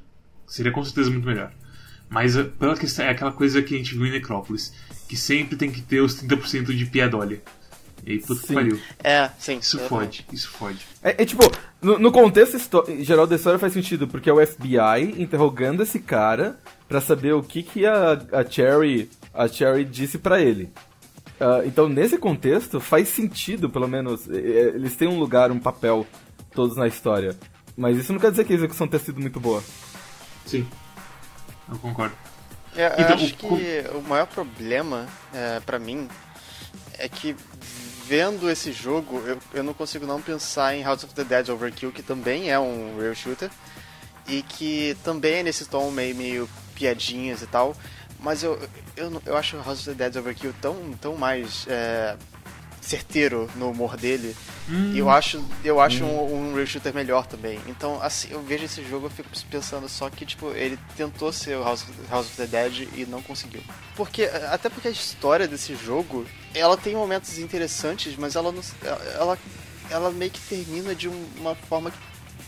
Seria 0.45 0.73
com 0.73 0.85
certeza 0.85 1.09
muito 1.09 1.29
melhor. 1.29 1.53
Mas 2.09 2.37
é, 2.37 2.43
pela 2.43 2.77
questão, 2.77 3.05
é 3.05 3.11
aquela 3.11 3.31
coisa 3.31 3.63
que 3.63 3.77
a 3.77 3.79
gente 3.79 3.95
viu 3.95 4.07
em 4.07 4.11
Necrópolis, 4.11 4.75
que 5.09 5.17
sempre 5.17 5.57
tem 5.57 5.71
que 5.71 5.83
ter 5.83 6.01
os 6.01 6.21
30% 6.21 6.75
de 6.75 6.87
piadolha. 6.87 7.41
E 8.07 8.13
aí, 8.13 8.19
puta 8.21 8.41
que 8.41 8.47
Sim. 8.49 8.55
pariu. 8.55 8.81
É, 9.05 9.31
sim. 9.39 9.59
Isso 9.59 9.79
exatamente. 9.79 10.23
fode, 10.23 10.37
isso 10.37 10.49
fode. 10.51 10.87
É, 11.03 11.23
é 11.23 11.25
tipo, 11.27 11.43
no, 11.83 11.99
no 11.99 12.11
contexto 12.13 12.59
geral 13.01 13.27
da 13.27 13.37
história 13.37 13.59
faz 13.59 13.73
sentido, 13.73 14.09
porque 14.09 14.31
é 14.31 14.33
o 14.33 14.45
FBI 14.47 15.21
interrogando 15.23 15.83
esse 15.83 16.01
cara 16.01 16.59
pra 16.89 17.01
saber 17.01 17.35
o 17.35 17.43
que, 17.43 17.63
que 17.63 17.87
a, 17.87 18.13
a 18.33 18.45
Cherry 18.49 19.11
a 19.33 19.47
Cherry 19.49 19.85
disse 19.85 20.19
pra 20.19 20.41
ele. 20.41 20.73
Ah, 21.41 21.63
então, 21.65 21.89
nesse 21.89 22.19
contexto, 22.19 22.81
faz 22.81 23.09
sentido, 23.09 23.71
pelo 23.71 23.89
menos, 23.89 24.29
é, 24.29 24.37
é, 24.37 24.61
eles 24.69 24.95
têm 24.97 25.09
um 25.09 25.19
lugar, 25.19 25.51
um 25.51 25.59
papel, 25.59 26.07
todos 26.55 26.77
na 26.77 26.87
história. 26.87 27.37
Mas 27.77 27.97
isso 27.97 28.13
não 28.13 28.21
quer 28.21 28.31
dizer 28.31 28.45
que 28.45 28.53
a 28.53 28.57
execução 28.57 28.87
tenha 28.87 29.03
sido 29.03 29.21
muito 29.21 29.41
boa. 29.41 29.63
Sim. 30.45 30.67
Eu 31.71 31.79
concordo. 31.79 32.15
É, 32.77 32.87
eu 32.89 33.05
Então, 33.05 33.15
acho 33.15 33.35
o 33.35 33.37
que 33.37 33.85
o 33.95 34.03
maior 34.03 34.27
problema 34.27 35.07
é, 35.33 35.61
para 35.61 35.79
mim 35.79 36.09
é 36.99 37.09
que 37.09 37.35
vendo 38.11 38.51
esse 38.51 38.73
jogo 38.73 39.23
eu, 39.25 39.39
eu 39.55 39.63
não 39.63 39.73
consigo 39.73 40.05
não 40.05 40.21
pensar 40.21 40.75
em 40.75 40.83
House 40.83 41.05
of 41.05 41.15
the 41.15 41.23
Dead 41.23 41.49
Overkill, 41.49 41.93
que 41.93 42.03
também 42.03 42.51
é 42.51 42.59
um 42.59 42.99
real 42.99 43.15
shooter 43.15 43.49
e 44.27 44.43
que 44.43 44.97
também 45.05 45.35
é 45.35 45.43
nesse 45.45 45.65
tom 45.67 45.93
meio, 45.93 46.17
meio 46.17 46.51
piadinhas 46.75 47.41
e 47.41 47.47
tal. 47.47 47.77
Mas 48.19 48.43
eu, 48.43 48.59
eu, 48.97 49.23
eu 49.25 49.37
acho 49.37 49.57
House 49.59 49.87
of 49.87 49.95
the 49.95 49.95
Dead 49.95 50.17
Overkill 50.17 50.53
tão, 50.61 50.93
tão 51.01 51.17
mais 51.17 51.65
é, 51.69 52.17
certeiro 52.81 53.49
no 53.57 53.71
humor 53.71 53.97
dele. 53.97 54.35
E 54.93 54.99
eu 54.99 55.11
acho, 55.11 55.45
eu 55.65 55.81
acho 55.81 56.05
um, 56.05 56.51
um 56.51 56.55
real 56.55 56.67
shooter 56.67 56.95
melhor 56.95 57.27
também. 57.27 57.59
Então, 57.67 58.01
assim, 58.03 58.29
eu 58.31 58.41
vejo 58.43 58.65
esse 58.65 58.83
jogo 58.89 59.09
e 59.09 59.11
fico 59.11 59.29
pensando 59.51 59.89
só 59.89 60.09
que, 60.09 60.25
tipo, 60.25 60.51
ele 60.53 60.79
tentou 60.97 61.33
ser 61.33 61.57
o 61.57 61.65
House, 61.65 61.85
House 62.09 62.27
of 62.29 62.37
the 62.37 62.47
Dead 62.47 62.89
e 62.95 63.05
não 63.07 63.21
conseguiu. 63.21 63.61
Porque, 63.97 64.25
até 64.51 64.69
porque 64.69 64.89
a 64.89 64.91
história 64.93 65.49
desse 65.49 65.75
jogo, 65.75 66.25
ela 66.55 66.77
tem 66.77 66.95
momentos 66.95 67.39
interessantes, 67.39 68.15
mas 68.17 68.37
ela 68.37 68.53
não, 68.53 68.63
ela, 69.15 69.39
ela 69.91 70.11
meio 70.13 70.31
que 70.31 70.41
termina 70.41 70.95
de 70.95 71.09
um- 71.09 71.27
uma 71.39 71.55
forma 71.55 71.93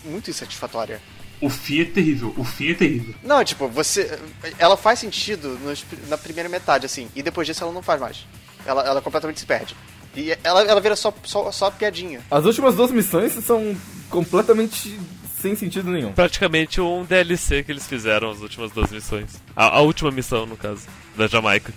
muito 0.05 0.31
insatisfatória. 0.31 1.01
O 1.41 1.51
fim 1.51 1.81
é 1.81 1.85
terrível, 1.85 2.33
o 2.37 2.45
fim 2.45 2.71
é 2.71 2.75
terrível. 2.75 3.15
Não, 3.25 3.43
tipo, 3.45 3.67
você. 3.69 4.17
Ela 4.61 4.77
faz 4.77 5.01
sentido 5.01 5.59
nos- 5.59 5.85
na 6.09 6.17
primeira 6.17 6.49
metade, 6.49 6.87
assim, 6.87 7.09
e 7.17 7.23
depois 7.23 7.49
disso 7.49 7.65
ela 7.65 7.73
não 7.73 7.83
faz 7.83 8.01
mais. 8.01 8.25
Ela, 8.65 8.87
ela 8.87 9.03
completamente 9.03 9.41
se 9.41 9.47
perde. 9.47 9.75
E 10.15 10.37
ela, 10.45 10.63
ela 10.63 10.81
vira 10.81 10.95
só, 10.95 11.13
só, 11.25 11.51
só 11.51 11.71
piadinha. 11.71 12.21
As 12.31 12.45
últimas 12.45 12.75
duas 12.75 12.91
missões 12.91 13.33
são 13.33 13.75
completamente 14.11 14.99
sem 15.41 15.57
sentido 15.57 15.91
nenhum. 15.91 16.13
Praticamente 16.13 16.81
um 16.81 17.05
DLC 17.05 17.65
que 17.65 17.73
eles 17.73 17.87
fizeram 17.87 18.31
as 18.31 18.41
últimas 18.41 18.71
duas 18.71 18.91
missões. 18.91 19.43
A, 19.57 19.79
a 19.79 19.81
última 19.81 20.11
missão, 20.11 20.47
no 20.47 20.57
caso, 20.57 20.87
da 21.17 21.27
Jamaica. 21.27 21.73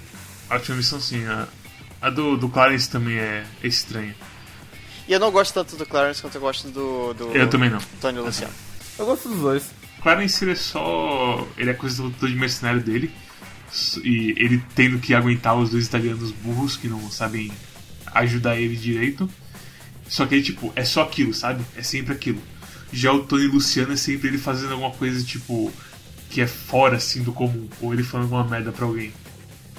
A 0.50 0.56
última 0.56 0.77
missão, 0.77 1.00
sim. 1.00 1.25
A, 1.25 1.48
a 2.01 2.10
do, 2.10 2.38
do 2.38 2.48
Clarence 2.48 2.89
também 2.89 3.18
é, 3.18 3.44
é 3.63 3.68
estranha. 3.68 4.15
E 5.08 5.13
eu 5.13 5.20
não 5.20 5.32
gosto 5.32 5.54
tanto 5.54 5.75
do 5.75 5.86
Clarence 5.86 6.22
quanto 6.22 6.36
eu 6.36 6.42
gosto 6.42 6.68
do, 6.70 7.13
do 7.13 7.36
Eu 7.36 7.50
também 7.50 7.70
não. 7.70 7.80
Tony 8.00 8.20
Luciano. 8.20 8.54
Eu 9.00 9.06
gosto 9.06 9.30
dos 9.30 9.39
dois. 9.39 9.72
Clarence 10.01 10.44
ele 10.44 10.51
é 10.51 10.56
só. 10.56 11.48
Ele 11.58 11.70
é 11.70 11.74
coisa 11.74 12.04
do, 12.04 12.10
do 12.10 12.27
de 12.27 12.36
mercenário 12.36 12.82
dele. 12.82 13.12
E 14.04 14.36
ele 14.38 14.63
tendo 14.75 15.00
que 15.00 15.13
aguentar 15.13 15.58
os 15.58 15.72
dois 15.72 15.86
italianos 15.86 16.32
burros 16.32 16.77
que 16.77 16.88
não 16.88 17.10
sabem 17.10 17.51
ajudar 18.13 18.57
ele 18.57 18.75
direito. 18.75 19.29
Só 20.07 20.25
que 20.25 20.35
ele, 20.35 20.43
tipo, 20.43 20.71
é 20.75 20.83
só 20.85 21.01
aquilo, 21.03 21.33
sabe? 21.33 21.63
É 21.75 21.81
sempre 21.81 22.13
aquilo. 22.13 22.41
Já 22.93 23.12
o 23.12 23.24
Tony 23.24 23.47
Luciano 23.47 23.93
é 23.93 23.97
sempre 23.97 24.27
ele 24.27 24.38
fazendo 24.38 24.74
alguma 24.74 24.91
coisa, 24.91 25.24
tipo, 25.24 25.74
que 26.29 26.41
é 26.41 26.47
fora, 26.47 26.97
assim, 26.97 27.24
do 27.24 27.33
comum. 27.33 27.67
Ou 27.81 27.93
ele 27.93 28.03
falando 28.03 28.25
alguma 28.33 28.43
merda 28.43 28.71
pra 28.71 28.85
alguém. 28.85 29.12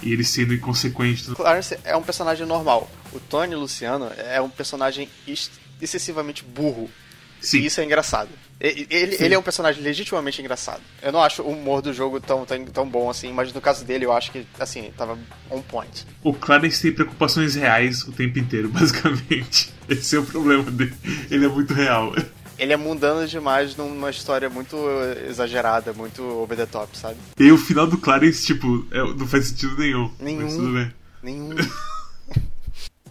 E 0.02 0.12
ele 0.12 0.24
sendo 0.24 0.52
inconsequente. 0.52 1.24
Clarence 1.34 1.78
é 1.84 1.96
um 1.96 2.02
personagem 2.02 2.44
normal. 2.46 2.90
O 3.12 3.20
Tony 3.20 3.54
Luciano 3.54 4.10
é 4.18 4.40
um 4.40 4.48
personagem 4.50 5.08
ex- 5.26 5.50
excessivamente 5.80 6.44
burro. 6.44 6.90
Sim. 7.40 7.58
E 7.58 7.66
isso 7.66 7.80
é 7.80 7.84
engraçado. 7.84 8.28
Ele, 8.58 8.86
ele 8.90 9.34
é 9.34 9.38
um 9.38 9.42
personagem 9.42 9.82
legitimamente 9.82 10.40
engraçado. 10.40 10.80
Eu 11.02 11.12
não 11.12 11.22
acho 11.22 11.42
o 11.42 11.50
humor 11.50 11.82
do 11.82 11.92
jogo 11.92 12.20
tão, 12.20 12.46
tão, 12.46 12.64
tão 12.64 12.88
bom 12.88 13.10
assim, 13.10 13.30
mas 13.30 13.52
no 13.52 13.60
caso 13.60 13.84
dele 13.84 14.06
eu 14.06 14.12
acho 14.12 14.32
que, 14.32 14.46
assim, 14.58 14.90
tava 14.96 15.18
on 15.50 15.60
point. 15.60 16.06
O 16.22 16.32
Clarence 16.32 16.80
tem 16.80 16.90
preocupações 16.90 17.54
reais 17.54 18.02
o 18.04 18.12
tempo 18.12 18.38
inteiro, 18.38 18.68
basicamente. 18.72 19.74
Esse 19.88 20.16
é 20.16 20.18
o 20.18 20.24
problema 20.24 20.70
dele. 20.70 20.94
Ele 21.30 21.44
é 21.44 21.48
muito 21.48 21.74
real. 21.74 22.14
Ele 22.58 22.72
é 22.72 22.76
mundano 22.78 23.28
demais 23.28 23.76
numa 23.76 24.08
história 24.08 24.48
muito 24.48 24.76
exagerada, 25.28 25.92
muito 25.92 26.22
over 26.22 26.56
the 26.56 26.64
top, 26.64 26.96
sabe? 26.96 27.16
E 27.38 27.52
o 27.52 27.58
final 27.58 27.86
do 27.86 27.98
Clarence, 27.98 28.46
tipo, 28.46 28.86
é- 28.90 29.02
não 29.14 29.26
faz 29.26 29.48
sentido 29.48 29.76
nenhum. 29.76 30.10
Nenhum. 30.18 30.42
Mas 30.42 30.54
tudo 30.54 30.72
bem. 30.72 30.94
Nenhum. 31.22 31.50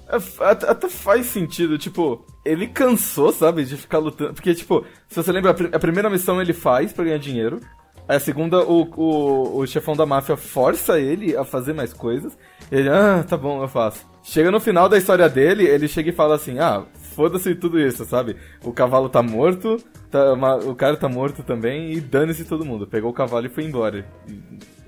É, 0.07 0.69
até 0.69 0.87
faz 0.87 1.25
sentido, 1.25 1.79
tipo, 1.79 2.23
ele 2.45 2.67
cansou, 2.67 3.31
sabe, 3.33 3.65
de 3.65 3.75
ficar 3.75 3.97
lutando. 3.97 4.33
Porque, 4.33 4.53
tipo, 4.53 4.85
se 5.09 5.15
você 5.15 5.31
lembra, 5.31 5.51
a 5.51 5.53
pri- 5.53 5.69
a 5.73 5.79
primeira 5.79 6.09
missão 6.09 6.39
ele 6.41 6.53
faz 6.53 6.93
pra 6.93 7.03
ganhar 7.03 7.17
dinheiro. 7.17 7.59
A 8.07 8.19
segunda, 8.19 8.63
o, 8.63 8.83
o, 8.95 9.57
o 9.61 9.65
chefão 9.67 9.95
da 9.95 10.05
máfia 10.05 10.37
força 10.37 10.99
ele 10.99 11.35
a 11.35 11.43
fazer 11.43 11.73
mais 11.73 11.91
coisas. 11.91 12.37
Ele, 12.71 12.87
ah, 12.87 13.25
tá 13.27 13.35
bom, 13.35 13.63
eu 13.63 13.67
faço. 13.67 14.05
Chega 14.21 14.51
no 14.51 14.59
final 14.59 14.87
da 14.87 14.97
história 14.97 15.27
dele, 15.27 15.65
ele 15.65 15.87
chega 15.87 16.11
e 16.11 16.13
fala 16.13 16.35
assim, 16.35 16.59
ah, 16.59 16.83
foda-se 17.15 17.55
tudo 17.55 17.79
isso, 17.79 18.05
sabe? 18.05 18.35
O 18.63 18.71
cavalo 18.71 19.09
tá 19.09 19.23
morto, 19.23 19.77
tá, 20.11 20.33
o 20.67 20.75
cara 20.75 20.95
tá 20.97 21.09
morto 21.09 21.41
também, 21.41 21.93
e 21.93 21.99
dane-se 21.99 22.45
todo 22.45 22.63
mundo. 22.65 22.85
Pegou 22.85 23.09
o 23.09 23.13
cavalo 23.13 23.47
e 23.47 23.49
foi 23.49 23.63
embora. 23.63 24.05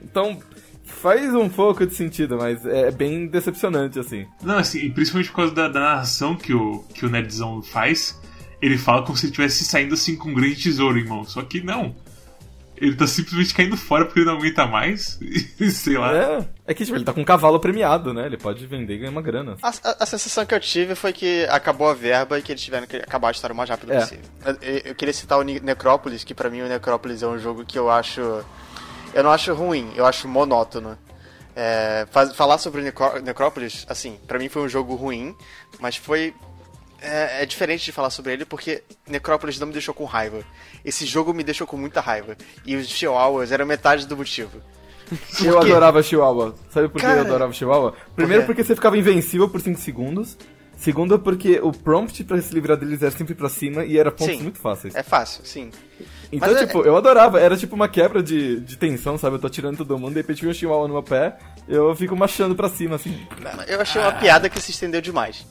Então, 0.04 0.38
faz 0.88 1.34
um 1.36 1.48
pouco 1.50 1.86
de 1.86 1.94
sentido, 1.94 2.38
mas 2.38 2.66
é 2.66 2.90
bem 2.92 3.28
decepcionante, 3.28 4.00
assim. 4.00 4.26
Não, 4.42 4.58
assim, 4.58 4.80
e 4.80 4.90
principalmente 4.90 5.30
por 5.30 5.36
causa 5.38 5.54
da, 5.54 5.68
da 5.68 5.80
narração 5.80 6.36
que 6.36 6.54
o, 6.54 6.84
que 6.94 7.06
o 7.06 7.10
Nerdzão 7.10 7.62
faz, 7.62 8.20
ele 8.62 8.78
fala 8.78 9.04
como 9.04 9.18
se 9.18 9.26
ele 9.26 9.32
estivesse 9.32 9.64
saindo 9.66 9.94
assim 9.94 10.16
com 10.16 10.30
um 10.30 10.34
grande 10.34 10.56
tesouro 10.56 10.98
em 10.98 11.06
mão. 11.06 11.24
Só 11.24 11.42
que 11.44 11.62
não. 11.62 11.96
Ele 12.80 12.96
tá 12.96 13.08
simplesmente 13.08 13.56
caindo 13.56 13.76
fora 13.76 14.06
porque 14.06 14.20
ele 14.20 14.28
não 14.28 14.38
aguenta 14.38 14.68
mais. 14.68 15.18
E 15.60 15.72
sei 15.72 15.98
lá. 15.98 16.16
É, 16.16 16.48
é 16.68 16.74
que 16.76 16.86
tipo, 16.86 16.96
ele 16.96 17.04
tá 17.04 17.12
com 17.12 17.22
um 17.22 17.26
cavalo 17.26 17.60
premiado, 17.60 18.14
né? 18.14 18.28
Ele 18.28 18.38
pode 18.38 18.64
vender 18.68 18.94
e 18.94 18.98
ganhar 19.00 19.10
uma 19.10 19.22
grana. 19.24 19.58
A, 19.64 19.70
a- 19.70 19.96
a 20.02 20.06
sensação 20.06 20.46
que 20.46 20.54
eu 20.54 20.60
tive 20.60 20.94
foi 20.94 21.12
que 21.12 21.46
acabou 21.50 21.90
a 21.90 21.96
verba 21.96 22.38
e 22.38 22.42
que 22.44 22.52
eles 22.52 22.62
tiveram 22.62 22.86
que 22.86 22.98
acabar 22.98 23.30
a 23.30 23.32
história 23.32 23.52
o 23.54 23.58
mais 23.58 23.68
rápido 23.68 23.92
É. 23.94 24.00
possível. 24.00 24.24
Eu, 24.46 24.82
eu- 24.86 24.96
queria 24.96 25.14
citar 25.14 25.40
o 25.40 25.42
Ne- 25.42 25.60
Necrópolis, 25.60 26.24
que 26.24 26.36
pra 26.36 26.52
mim 26.52 26.62
o 26.62 26.68
Necrópolis 26.70 27.24
é 27.24 27.28
um 27.28 27.40
jogo 27.40 27.66
que 27.66 27.80
eu 27.80 27.90
acho. 27.90 28.22
Eu 29.14 29.24
não 29.24 29.32
acho 29.32 29.54
ruim, 29.54 29.92
eu 29.96 30.06
acho 30.06 30.28
monótono. 30.28 30.98
É, 31.56 32.06
faz- 32.12 32.36
falar 32.36 32.58
sobre 32.60 32.82
o 32.82 32.84
Necró- 32.84 33.20
Necrópolis, 33.20 33.86
assim, 33.90 34.20
pra 34.28 34.38
mim 34.38 34.48
foi 34.48 34.62
um 34.62 34.70
jogo 34.70 34.96
ruim, 34.96 35.36
mas 35.80 35.96
foi. 35.96 36.34
É, 37.02 37.44
é 37.44 37.46
diferente 37.46 37.86
de 37.86 37.92
falar 37.92 38.10
sobre 38.10 38.34
ele 38.34 38.44
porque 38.46 38.84
Necrópolis 39.08 39.60
não 39.60 39.68
me 39.68 39.74
deixou 39.74 39.94
com 39.94 40.04
raiva. 40.06 40.40
Esse 40.84 41.06
jogo 41.06 41.34
me 41.34 41.44
deixou 41.44 41.66
com 41.68 41.78
muita 41.78 42.02
raiva. 42.02 42.36
E 42.66 42.76
os 42.76 42.88
Chihuahuas 42.88 43.52
eram 43.52 43.66
metade 43.66 44.06
do 44.08 44.18
motivo. 44.18 44.60
Eu 45.44 45.58
adorava 45.60 46.02
Chihuahua. 46.04 46.56
Sabe 46.70 46.90
por 46.90 47.00
que 47.00 47.06
Cara, 47.06 47.20
eu 47.20 47.26
adorava 47.26 47.54
Chihuahua? 47.54 47.94
Primeiro 48.16 48.46
porque 48.46 48.64
você 48.64 48.76
ficava 48.76 48.98
invencível 48.98 49.48
por 49.48 49.62
5 49.62 49.80
segundos. 49.80 50.38
Segundo 50.78 51.18
porque 51.18 51.60
o 51.62 51.72
prompt 51.72 52.24
pra 52.24 52.40
se 52.40 52.54
livrar 52.54 52.78
deles 52.78 53.02
era 53.02 53.10
sempre 53.12 53.34
pra 53.34 53.50
cima 53.50 53.84
e 53.84 53.98
era 53.98 54.12
pontos 54.12 54.36
Sim. 54.38 54.44
muito 54.44 54.60
fáceis. 54.60 54.94
É 54.96 55.02
fácil, 55.02 55.44
sim. 55.44 55.72
Então, 56.32 56.48
Mas 56.54 56.62
é- 56.62 56.66
tipo, 56.68 56.82
eu 56.84 56.96
adorava. 56.96 57.40
Era 57.40 57.58
tipo 57.58 57.76
uma 57.76 57.88
quebra 57.90 58.22
de, 58.22 58.60
de 58.60 58.78
tensão, 58.78 59.18
sabe? 59.18 59.38
Eu 59.38 59.40
tô 59.40 59.50
tirando 59.50 59.78
todo 59.78 59.98
mundo, 59.98 60.14
de 60.14 60.20
repente 60.22 60.42
vem 60.44 60.52
um 60.52 60.54
Chihuahua 60.54 60.88
no 60.88 60.94
meu 60.94 61.04
pé, 61.04 61.36
eu 61.68 61.96
fico 61.96 62.16
machando 62.16 62.54
pra 62.56 62.70
cima, 62.70 62.96
assim. 62.96 63.28
Eu 63.68 63.82
achei 63.82 64.00
uma 64.00 64.12
piada 64.12 64.50
que 64.50 64.62
se 64.62 64.70
estendeu 64.72 65.02
demais. 65.02 65.46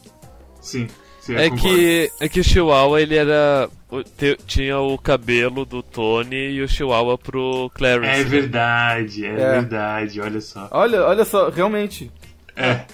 Sim. 0.61 0.87
sim, 1.21 1.35
É 1.35 1.51
concordo. 1.51 1.63
que, 1.77 2.11
é 2.21 2.29
que 2.29 2.41
o 2.41 2.45
Chihuahua 2.45 3.01
ele 3.03 3.17
era. 3.17 3.69
te- 4.17 4.39
tinha 4.47 4.79
o 4.79 4.97
cabelo 4.97 5.65
do 5.65 5.83
Tony 5.83 6.51
e 6.53 6.63
o 6.63 6.69
Chihuahua 6.69 7.19
pro 7.19 7.69
Clarence. 7.75 8.21
É 8.21 8.25
né? 8.25 8.25
verdade, 8.25 9.25
é, 9.27 9.31
É. 9.31 9.35
verdade, 9.61 10.21
olha 10.21 10.41
só. 10.41 10.69
Olha, 10.71 11.05
olha 11.05 11.25
só, 11.25 11.49
realmente. 11.49 12.13
É, 12.55 12.85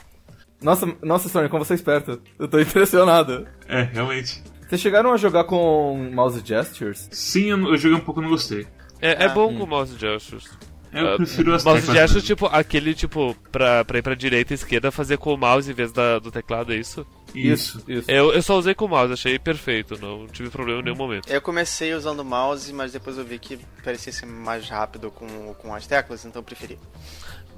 Nossa, 0.63 0.87
nossa, 1.03 1.29
Sônia, 1.29 1.49
como 1.49 1.65
você 1.65 1.73
é 1.75 1.77
esperta. 1.77 2.19
Eu 2.39 2.49
tô 2.49 2.59
impressionado. 2.61 3.47
é, 3.69 3.83
realmente. 3.83 4.43
Vocês 4.69 4.81
chegaram 4.81 5.13
a 5.13 5.17
jogar 5.17 5.45
com 5.45 6.11
mouse 6.15 6.41
gestures? 6.45 7.09
Sim, 7.11 7.51
eu, 7.51 7.59
eu 7.73 7.77
joguei 7.77 7.97
um 7.99 8.01
pouco 8.01 8.21
e 8.21 8.23
não 8.23 8.31
gostei. 8.31 8.67
É, 9.01 9.25
é 9.25 9.27
Ah. 9.27 9.29
bom 9.29 9.55
com 9.57 9.65
o 9.65 9.67
mouse 9.67 9.97
gestures. 9.99 10.49
Eu 10.93 11.15
Ah, 11.15 11.17
prefiro 11.17 11.55
as 11.55 11.65
mouse 11.65 11.81
teclas 11.81 11.97
gestures, 12.01 12.23
mesmo. 12.25 12.37
tipo, 12.37 12.47
aquele 12.47 12.95
tipo, 12.95 13.35
pra, 13.51 13.83
pra 13.85 13.99
ir 13.99 14.03
pra 14.03 14.15
direita 14.15 14.53
e 14.53 14.57
esquerda, 14.57 14.91
fazer 14.93 15.17
com 15.19 15.33
o 15.35 15.37
mouse 15.39 15.71
em 15.71 15.75
vez 15.75 15.91
da, 15.91 16.19
do 16.19 16.31
teclado, 16.31 16.73
é 16.73 16.77
isso? 16.77 17.07
Isso. 17.35 17.83
Isso. 17.89 18.11
Eu, 18.11 18.33
eu 18.33 18.43
só 18.43 18.59
usei 18.59 18.75
com 18.75 18.85
o 18.85 18.89
mouse, 18.89 19.11
achei 19.13 19.39
perfeito, 19.39 19.99
não 20.01 20.27
tive 20.27 20.51
problema 20.51 20.81
em 20.81 20.85
nenhum 20.85 20.97
momento. 20.97 21.31
Eu 21.31 21.41
comecei 21.41 21.95
usando 21.95 22.21
o 22.21 22.25
mouse, 22.25 22.71
mas 22.75 22.93
depois 22.93 23.17
eu 23.17 23.25
vi 23.25 23.39
que 23.39 23.59
parecia 23.83 24.13
ser 24.13 24.27
mais 24.27 24.69
rápido 24.69 25.11
com, 25.11 25.27
com 25.55 25.75
as 25.75 25.87
teclas, 25.87 26.27
então 26.27 26.41
eu 26.41 26.45
preferi. 26.45 26.79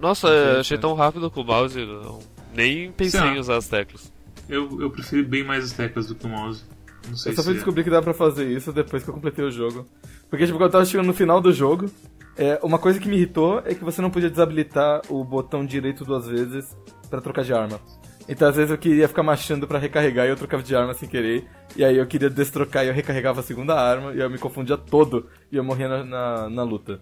Nossa, 0.00 0.28
Interessante. 0.28 0.60
achei 0.60 0.78
tão 0.78 0.94
rápido 0.94 1.28
com 1.30 1.40
o 1.40 1.44
mouse, 1.44 1.78
não- 1.84 2.20
nem 2.54 2.92
pensei 2.92 3.20
em 3.20 3.38
usar 3.38 3.56
as 3.56 3.68
teclas. 3.68 4.12
Eu, 4.48 4.80
eu 4.80 4.90
prefiro 4.90 5.26
bem 5.26 5.42
mais 5.42 5.64
as 5.64 5.72
teclas 5.72 6.06
do 6.06 6.14
que 6.14 6.26
o 6.26 6.28
mouse. 6.28 6.62
Não 7.08 7.16
sei 7.16 7.32
Eu 7.32 7.36
só 7.36 7.42
se 7.42 7.46
fui 7.48 7.54
é. 7.54 7.56
descobrir 7.56 7.84
que 7.84 7.90
dá 7.90 8.00
pra 8.00 8.14
fazer 8.14 8.46
isso 8.50 8.72
depois 8.72 9.02
que 9.02 9.10
eu 9.10 9.14
completei 9.14 9.44
o 9.44 9.50
jogo. 9.50 9.86
Porque, 10.28 10.46
tipo, 10.46 10.58
quando 10.58 10.66
eu 10.68 10.72
tava 10.72 10.84
chegando 10.84 11.06
no 11.06 11.14
final 11.14 11.40
do 11.40 11.52
jogo, 11.52 11.90
é, 12.36 12.58
uma 12.62 12.78
coisa 12.78 12.98
que 12.98 13.08
me 13.08 13.16
irritou 13.16 13.60
é 13.64 13.74
que 13.74 13.84
você 13.84 14.00
não 14.02 14.10
podia 14.10 14.30
desabilitar 14.30 15.02
o 15.08 15.24
botão 15.24 15.64
direito 15.64 16.04
duas 16.04 16.26
vezes 16.26 16.76
pra 17.08 17.20
trocar 17.20 17.44
de 17.44 17.52
arma. 17.52 17.80
Então, 18.28 18.48
às 18.48 18.56
vezes, 18.56 18.70
eu 18.70 18.78
queria 18.78 19.06
ficar 19.06 19.22
machando 19.22 19.66
pra 19.66 19.78
recarregar 19.78 20.26
e 20.26 20.30
eu 20.30 20.36
trocava 20.36 20.62
de 20.62 20.74
arma 20.74 20.94
sem 20.94 21.08
querer. 21.08 21.44
E 21.76 21.84
aí 21.84 21.96
eu 21.98 22.06
queria 22.06 22.30
destrocar 22.30 22.84
e 22.84 22.88
eu 22.88 22.94
recarregava 22.94 23.40
a 23.40 23.42
segunda 23.42 23.74
arma 23.74 24.14
e 24.14 24.20
eu 24.20 24.30
me 24.30 24.38
confundia 24.38 24.78
todo 24.78 25.26
e 25.52 25.56
eu 25.56 25.64
morria 25.64 25.88
na, 25.88 26.04
na, 26.04 26.50
na 26.50 26.62
luta. 26.62 27.00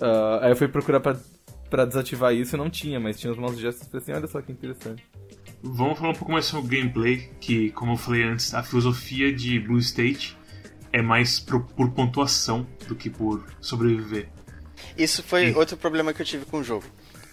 Ah, 0.00 0.40
aí 0.42 0.52
eu 0.52 0.56
fui 0.56 0.68
procurar 0.68 1.00
pra, 1.00 1.16
pra 1.70 1.84
desativar 1.84 2.34
isso 2.34 2.56
e 2.56 2.58
não 2.58 2.70
tinha, 2.70 2.98
mas 2.98 3.18
tinha 3.18 3.32
os 3.32 3.38
mouse 3.38 3.60
gestos 3.60 3.86
e 3.86 3.90
falei 3.90 4.02
assim, 4.02 4.12
olha 4.12 4.26
só 4.26 4.40
que 4.40 4.52
interessante. 4.52 5.04
Vamos 5.62 5.98
falar 5.98 6.10
um 6.10 6.14
pouco 6.14 6.30
mais 6.32 6.44
sobre 6.46 6.66
o 6.66 6.80
gameplay, 6.80 7.30
que, 7.40 7.70
como 7.72 7.92
eu 7.92 7.96
falei 7.96 8.22
antes, 8.22 8.54
a 8.54 8.62
filosofia 8.62 9.32
de 9.32 9.58
Blue 9.58 9.78
State 9.78 10.36
é 10.92 11.02
mais 11.02 11.40
pro- 11.40 11.64
por 11.64 11.90
pontuação 11.90 12.66
do 12.86 12.94
que 12.94 13.10
por 13.10 13.44
sobreviver. 13.60 14.28
Isso 14.96 15.22
foi 15.22 15.48
Sim. 15.52 15.58
outro 15.58 15.76
problema 15.76 16.12
que 16.12 16.22
eu 16.22 16.26
tive 16.26 16.44
com 16.44 16.58
o 16.58 16.64
jogo. 16.64 16.84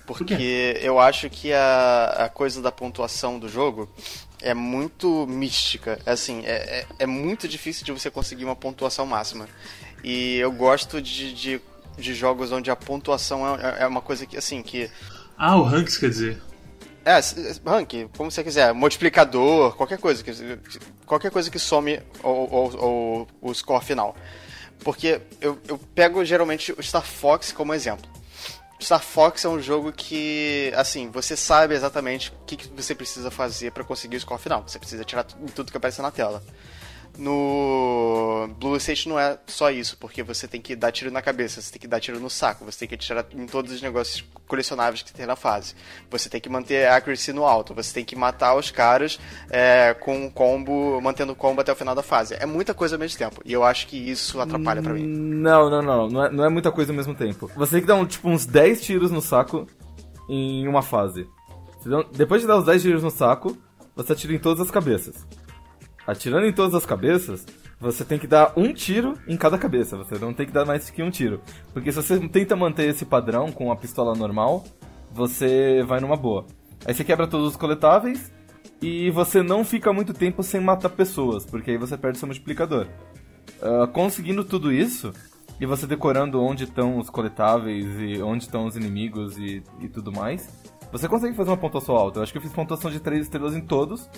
Por 0.05 0.17
Porque 0.17 0.77
eu 0.81 0.99
acho 0.99 1.29
que 1.29 1.51
a, 1.53 2.25
a 2.25 2.29
coisa 2.29 2.61
da 2.61 2.71
pontuação 2.71 3.39
do 3.39 3.47
jogo 3.47 3.89
é 4.41 4.53
muito 4.53 5.25
mística. 5.27 5.99
Assim, 6.05 6.43
é, 6.45 6.79
é, 6.81 6.85
é 6.99 7.05
muito 7.07 7.47
difícil 7.47 7.85
de 7.85 7.91
você 7.91 8.11
conseguir 8.11 8.45
uma 8.45 8.55
pontuação 8.55 9.05
máxima. 9.05 9.47
E 10.03 10.35
eu 10.37 10.51
gosto 10.51 11.01
de, 11.01 11.33
de, 11.33 11.61
de 11.97 12.13
jogos 12.13 12.51
onde 12.51 12.69
a 12.71 12.75
pontuação 12.75 13.55
é, 13.57 13.83
é 13.83 13.87
uma 13.87 14.01
coisa 14.01 14.25
que, 14.25 14.37
assim, 14.37 14.61
que 14.61 14.89
Ah, 15.37 15.55
o 15.57 15.63
Ranks 15.63 15.97
quer 15.97 16.09
dizer. 16.09 16.41
É, 17.03 17.19
rank, 17.63 18.09
como 18.17 18.31
você 18.31 18.43
quiser, 18.43 18.73
multiplicador, 18.73 19.75
qualquer 19.75 19.99
coisa 19.99 20.23
que 20.23 20.31
qualquer 21.05 21.29
coisa 21.29 21.51
que 21.51 21.59
some 21.59 22.01
o, 22.23 22.29
o, 22.29 23.27
o, 23.41 23.49
o 23.49 23.53
score 23.53 23.83
final. 23.85 24.15
Porque 24.83 25.21
eu, 25.39 25.59
eu 25.67 25.77
pego 25.93 26.25
geralmente 26.25 26.71
o 26.71 26.81
Star 26.81 27.03
Fox 27.03 27.51
como 27.51 27.75
exemplo. 27.75 28.09
Star 28.81 29.01
Fox 29.01 29.45
é 29.45 29.49
um 29.49 29.61
jogo 29.61 29.91
que, 29.93 30.73
assim, 30.75 31.09
você 31.11 31.37
sabe 31.37 31.75
exatamente 31.75 32.31
o 32.31 32.45
que, 32.45 32.57
que 32.57 32.67
você 32.75 32.93
precisa 32.95 33.29
fazer 33.29 33.71
para 33.71 33.83
conseguir 33.83 34.17
o 34.17 34.19
score 34.19 34.41
final. 34.41 34.63
Você 34.67 34.79
precisa 34.79 35.03
tirar 35.05 35.23
tu- 35.23 35.37
tudo 35.55 35.71
que 35.71 35.77
aparece 35.77 36.01
na 36.01 36.09
tela. 36.11 36.43
No 37.17 38.49
Blue 38.59 38.77
State 38.77 39.07
não 39.07 39.19
é 39.19 39.37
só 39.47 39.71
isso, 39.71 39.97
porque 39.97 40.21
você 40.23 40.47
tem 40.47 40.61
que 40.61 40.75
dar 40.75 40.91
tiro 40.91 41.11
na 41.11 41.21
cabeça, 41.21 41.61
você 41.61 41.71
tem 41.71 41.79
que 41.79 41.87
dar 41.87 41.99
tiro 41.99 42.19
no 42.19 42.29
saco, 42.29 42.65
você 42.65 42.79
tem 42.79 42.87
que 42.87 42.95
atirar 42.95 43.25
em 43.33 43.45
todos 43.45 43.71
os 43.71 43.81
negócios 43.81 44.23
colecionáveis 44.47 45.01
que 45.01 45.13
tem 45.13 45.25
na 45.25 45.35
fase. 45.35 45.75
Você 46.09 46.29
tem 46.29 46.41
que 46.41 46.49
manter 46.49 46.87
a 46.87 46.97
accuracy 46.97 47.31
no 47.33 47.45
alto, 47.45 47.73
você 47.73 47.93
tem 47.93 48.05
que 48.05 48.15
matar 48.15 48.55
os 48.55 48.71
caras 48.71 49.19
é, 49.49 49.93
com 49.93 50.29
combo, 50.29 50.99
mantendo 51.01 51.33
o 51.33 51.35
combo 51.35 51.61
até 51.61 51.71
o 51.71 51.75
final 51.75 51.95
da 51.95 52.03
fase. 52.03 52.35
É 52.39 52.45
muita 52.45 52.73
coisa 52.73 52.95
ao 52.95 52.99
mesmo 52.99 53.17
tempo, 53.17 53.41
e 53.45 53.53
eu 53.53 53.63
acho 53.63 53.87
que 53.87 53.97
isso 53.97 54.39
atrapalha 54.39 54.81
pra 54.81 54.93
mim. 54.93 55.05
Não, 55.05 55.69
não, 55.69 55.81
não. 55.81 56.09
Não 56.09 56.25
é, 56.25 56.31
não 56.31 56.45
é 56.45 56.49
muita 56.49 56.71
coisa 56.71 56.91
ao 56.91 56.95
mesmo 56.95 57.15
tempo. 57.15 57.49
Você 57.55 57.71
tem 57.73 57.81
que 57.81 57.87
dar 57.87 57.95
um, 57.95 58.05
tipo, 58.05 58.29
uns 58.29 58.45
10 58.45 58.81
tiros 58.81 59.11
no 59.11 59.21
saco 59.21 59.67
em 60.29 60.67
uma 60.67 60.81
fase. 60.81 61.27
Depois 62.13 62.41
de 62.41 62.47
dar 62.47 62.57
os 62.57 62.65
10 62.65 62.81
tiros 62.81 63.03
no 63.03 63.11
saco, 63.11 63.55
você 63.95 64.13
atira 64.13 64.33
em 64.33 64.39
todas 64.39 64.61
as 64.61 64.71
cabeças. 64.71 65.25
Atirando 66.07 66.45
em 66.45 66.53
todas 66.53 66.75
as 66.75 66.85
cabeças, 66.85 67.45
você 67.79 68.05
tem 68.05 68.19
que 68.19 68.27
dar 68.27 68.53
um 68.55 68.73
tiro 68.73 69.13
em 69.27 69.35
cada 69.35 69.57
cabeça. 69.57 69.97
Você 69.97 70.17
não 70.17 70.33
tem 70.33 70.45
que 70.45 70.51
dar 70.51 70.65
mais 70.65 70.89
que 70.89 71.01
um 71.03 71.09
tiro. 71.09 71.41
Porque 71.73 71.91
se 71.91 72.01
você 72.01 72.19
tenta 72.27 72.55
manter 72.55 72.89
esse 72.89 73.05
padrão 73.05 73.51
com 73.51 73.71
a 73.71 73.75
pistola 73.75 74.15
normal, 74.15 74.63
você 75.11 75.83
vai 75.83 75.99
numa 75.99 76.15
boa. 76.15 76.45
Aí 76.85 76.93
você 76.93 77.03
quebra 77.03 77.27
todos 77.27 77.49
os 77.49 77.55
coletáveis 77.55 78.31
e 78.81 79.09
você 79.09 79.41
não 79.41 79.63
fica 79.63 79.91
muito 79.91 80.13
tempo 80.13 80.43
sem 80.43 80.61
matar 80.61 80.89
pessoas, 80.89 81.45
porque 81.45 81.71
aí 81.71 81.77
você 81.77 81.97
perde 81.97 82.19
seu 82.19 82.27
multiplicador. 82.27 82.87
Ah, 83.61 83.87
conseguindo 83.87 84.43
tudo 84.43 84.71
isso, 84.71 85.11
e 85.59 85.65
você 85.65 85.87
decorando 85.87 86.41
onde 86.41 86.65
estão 86.65 86.97
os 86.97 87.09
coletáveis 87.09 87.85
e 87.99 88.21
onde 88.21 88.43
estão 88.43 88.65
os 88.65 88.75
inimigos 88.75 89.37
e, 89.37 89.63
e 89.79 89.87
tudo 89.87 90.11
mais, 90.11 90.49
você 90.91 91.07
consegue 91.07 91.35
fazer 91.35 91.49
uma 91.49 91.57
pontuação 91.57 91.95
alta. 91.95 92.19
Eu 92.19 92.23
acho 92.23 92.31
que 92.31 92.37
eu 92.37 92.41
fiz 92.41 92.51
pontuação 92.51 92.91
de 92.91 92.99
3 92.99 93.23
estrelas 93.23 93.55
em 93.55 93.61
todos. 93.61 94.09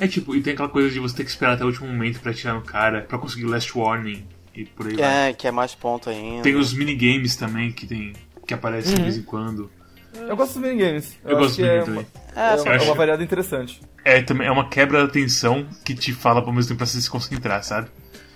É 0.00 0.06
tipo, 0.08 0.34
e 0.36 0.40
tem 0.42 0.52
aquela 0.52 0.68
coisa 0.68 0.90
de 0.90 0.98
você 1.00 1.16
ter 1.16 1.24
que 1.24 1.30
esperar 1.30 1.54
até 1.54 1.64
o 1.64 1.66
último 1.66 1.86
momento 1.88 2.20
pra 2.20 2.30
atirar 2.30 2.54
no 2.54 2.62
cara, 2.62 3.02
pra 3.02 3.18
conseguir 3.18 3.44
last 3.46 3.76
warning 3.76 4.26
e 4.54 4.64
por 4.64 4.86
aí 4.86 4.96
vai. 4.96 5.30
É, 5.30 5.32
que 5.32 5.46
é 5.46 5.50
mais 5.50 5.74
ponto 5.74 6.08
ainda. 6.08 6.42
Tem 6.42 6.54
os 6.56 6.72
minigames 6.72 7.36
também 7.36 7.72
que 7.72 7.86
tem. 7.86 8.12
que 8.46 8.54
aparecem 8.54 8.94
de 8.94 9.02
vez 9.02 9.16
em 9.16 9.22
quando. 9.22 9.70
Eu 10.14 10.36
gosto 10.36 10.54
dos 10.54 10.62
minigames. 10.62 11.18
Eu, 11.24 11.36
gosto 11.36 11.46
acho 11.46 11.56
que 11.56 11.62
do 11.62 11.68
é 11.68 11.72
minigame 11.80 11.98
uma, 11.98 12.04
também. 12.04 12.22
É, 12.34 12.40
é 12.40 12.54
uma, 12.62 12.72
é 12.72 12.76
acho- 12.76 12.84
uma 12.86 12.94
variada 12.94 13.22
interessante. 13.22 13.80
É, 14.04 14.22
também 14.22 14.46
é 14.46 14.50
uma 14.50 14.68
quebra 14.68 14.98
da 15.00 15.04
atenção 15.04 15.66
que 15.84 15.94
te 15.94 16.12
fala 16.12 16.40
ao 16.40 16.52
mesmo 16.52 16.68
tempo 16.68 16.78
pra 16.78 16.86
você 16.86 17.00
se 17.00 17.10
concentrar, 17.10 17.62
sabe? 17.62 17.88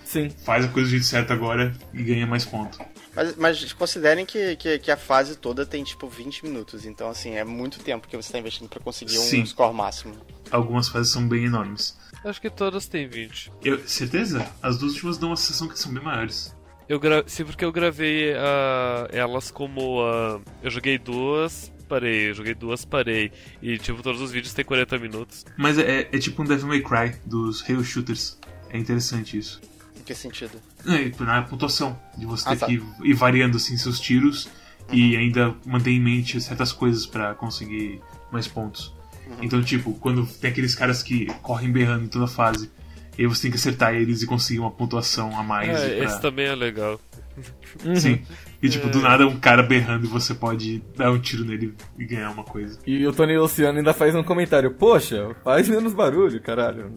Sim. 0.05 0.29
Faz 0.45 0.65
a 0.65 0.67
coisa 0.67 0.87
do 0.87 0.91
jeito 0.91 1.05
certo 1.05 1.33
agora 1.33 1.73
e 1.93 2.03
ganha 2.03 2.27
mais 2.27 2.45
ponto. 2.45 2.77
Mas, 3.15 3.35
mas 3.35 3.73
considerem 3.73 4.25
que, 4.25 4.55
que, 4.57 4.79
que 4.79 4.91
a 4.91 4.97
fase 4.97 5.35
toda 5.35 5.65
tem 5.65 5.83
tipo 5.83 6.07
20 6.07 6.45
minutos. 6.45 6.85
Então, 6.85 7.09
assim, 7.09 7.35
é 7.35 7.43
muito 7.43 7.79
tempo 7.79 8.07
que 8.07 8.15
você 8.15 8.31
tá 8.31 8.37
investindo 8.39 8.69
pra 8.69 8.79
conseguir 8.79 9.17
um 9.17 9.21
Sim. 9.21 9.45
score 9.45 9.73
máximo. 9.73 10.15
Algumas 10.53 10.87
fases 10.87 11.11
são 11.11 11.27
bem 11.27 11.45
enormes. 11.45 11.97
Acho 12.23 12.39
que 12.39 12.49
todas 12.49 12.87
têm 12.87 13.07
20. 13.07 13.51
Eu, 13.63 13.85
certeza? 13.87 14.45
As 14.61 14.77
duas 14.77 14.93
últimas 14.93 15.17
dão 15.17 15.29
uma 15.29 15.35
sensação 15.35 15.67
que 15.67 15.77
são 15.77 15.91
bem 15.91 16.03
maiores. 16.03 16.55
Eu 16.87 16.99
gra... 16.99 17.23
Sim, 17.25 17.43
porque 17.45 17.65
eu 17.65 17.71
gravei 17.71 18.33
ah, 18.35 19.07
elas 19.11 19.49
como. 19.49 20.01
ah, 20.03 20.39
eu 20.61 20.69
joguei 20.69 20.99
duas, 20.99 21.71
parei. 21.89 22.29
Eu 22.29 22.35
joguei 22.35 22.53
duas, 22.53 22.85
parei. 22.85 23.31
E 23.63 23.79
tipo, 23.79 24.03
todos 24.03 24.21
os 24.21 24.31
vídeos 24.31 24.53
têm 24.53 24.63
40 24.63 24.99
minutos. 24.99 25.43
Mas 25.57 25.79
é, 25.79 26.01
é 26.11 26.19
tipo 26.19 26.43
um 26.43 26.45
Devil 26.45 26.67
May 26.67 26.81
Cry 26.81 27.17
dos 27.25 27.61
Rail 27.61 27.83
Shooters. 27.83 28.37
É 28.69 28.77
interessante 28.77 29.37
isso. 29.37 29.59
Em 29.99 30.03
que 30.03 30.13
sentido? 30.13 30.61
É, 30.85 31.23
na 31.23 31.41
pontuação, 31.41 31.99
de 32.15 32.25
você 32.27 32.45
ter 32.49 32.51
Ah, 32.51 32.57
tá. 32.57 32.65
que 32.67 32.81
ir 33.03 33.13
variando 33.15 33.57
assim 33.57 33.75
seus 33.75 33.99
tiros 33.99 34.49
e 34.91 35.17
ainda 35.17 35.55
manter 35.65 35.91
em 35.91 35.99
mente 35.99 36.39
certas 36.39 36.71
coisas 36.71 37.05
pra 37.07 37.33
conseguir 37.33 37.99
mais 38.31 38.47
pontos. 38.47 38.93
Então, 39.41 39.61
tipo, 39.61 39.93
quando 39.95 40.25
tem 40.25 40.49
aqueles 40.51 40.75
caras 40.75 41.01
que 41.03 41.25
correm 41.41 41.71
berrando 41.71 42.05
em 42.05 42.07
toda 42.07 42.25
a 42.25 42.27
fase, 42.27 42.69
e 43.17 43.21
aí 43.23 43.27
você 43.27 43.43
tem 43.43 43.51
que 43.51 43.57
acertar 43.57 43.93
eles 43.93 44.21
e 44.21 44.27
conseguir 44.27 44.59
uma 44.59 44.71
pontuação 44.71 45.37
a 45.37 45.43
mais. 45.43 45.69
É, 45.69 45.95
pra- 45.97 46.05
esse 46.05 46.21
também 46.21 46.45
é 46.45 46.55
legal. 46.55 46.99
Sim. 47.95 48.21
E 48.61 48.69
tipo, 48.69 48.87
do 48.89 48.99
nada 49.01 49.27
um 49.27 49.37
cara 49.39 49.61
berrando 49.63 50.05
e 50.05 50.09
você 50.09 50.33
pode 50.33 50.81
dar 50.95 51.11
um 51.11 51.19
tiro 51.19 51.43
nele 51.43 51.73
e 51.97 52.05
ganhar 52.05 52.29
uma 52.31 52.43
coisa. 52.43 52.79
E 52.85 53.05
o 53.05 53.11
Tony 53.11 53.37
Luciano 53.37 53.77
ainda 53.77 53.93
faz 53.93 54.15
um 54.15 54.23
comentário: 54.23 54.71
Poxa, 54.75 55.35
faz 55.43 55.67
menos 55.67 55.93
barulho, 55.93 56.39
caralho. 56.41 56.91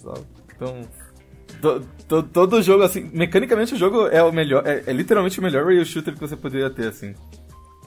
Então. 0.55 0.83
to- 1.61 1.81
to- 2.09 2.23
todo 2.23 2.63
jogo, 2.63 2.83
assim. 2.85 3.11
Mecanicamente 3.13 3.75
o 3.75 3.79
jogo 3.79 4.07
é 4.09 4.23
o 4.23 4.31
melhor. 4.33 4.65
É, 4.67 4.85
é 4.87 4.93
literalmente 4.93 5.41
o 5.41 5.43
melhor 5.43 5.65
rail 5.67 5.85
shooter 5.85 6.15
que 6.15 6.21
você 6.21 6.37
poderia 6.37 6.71
ter, 6.71 6.89
assim. 6.89 7.15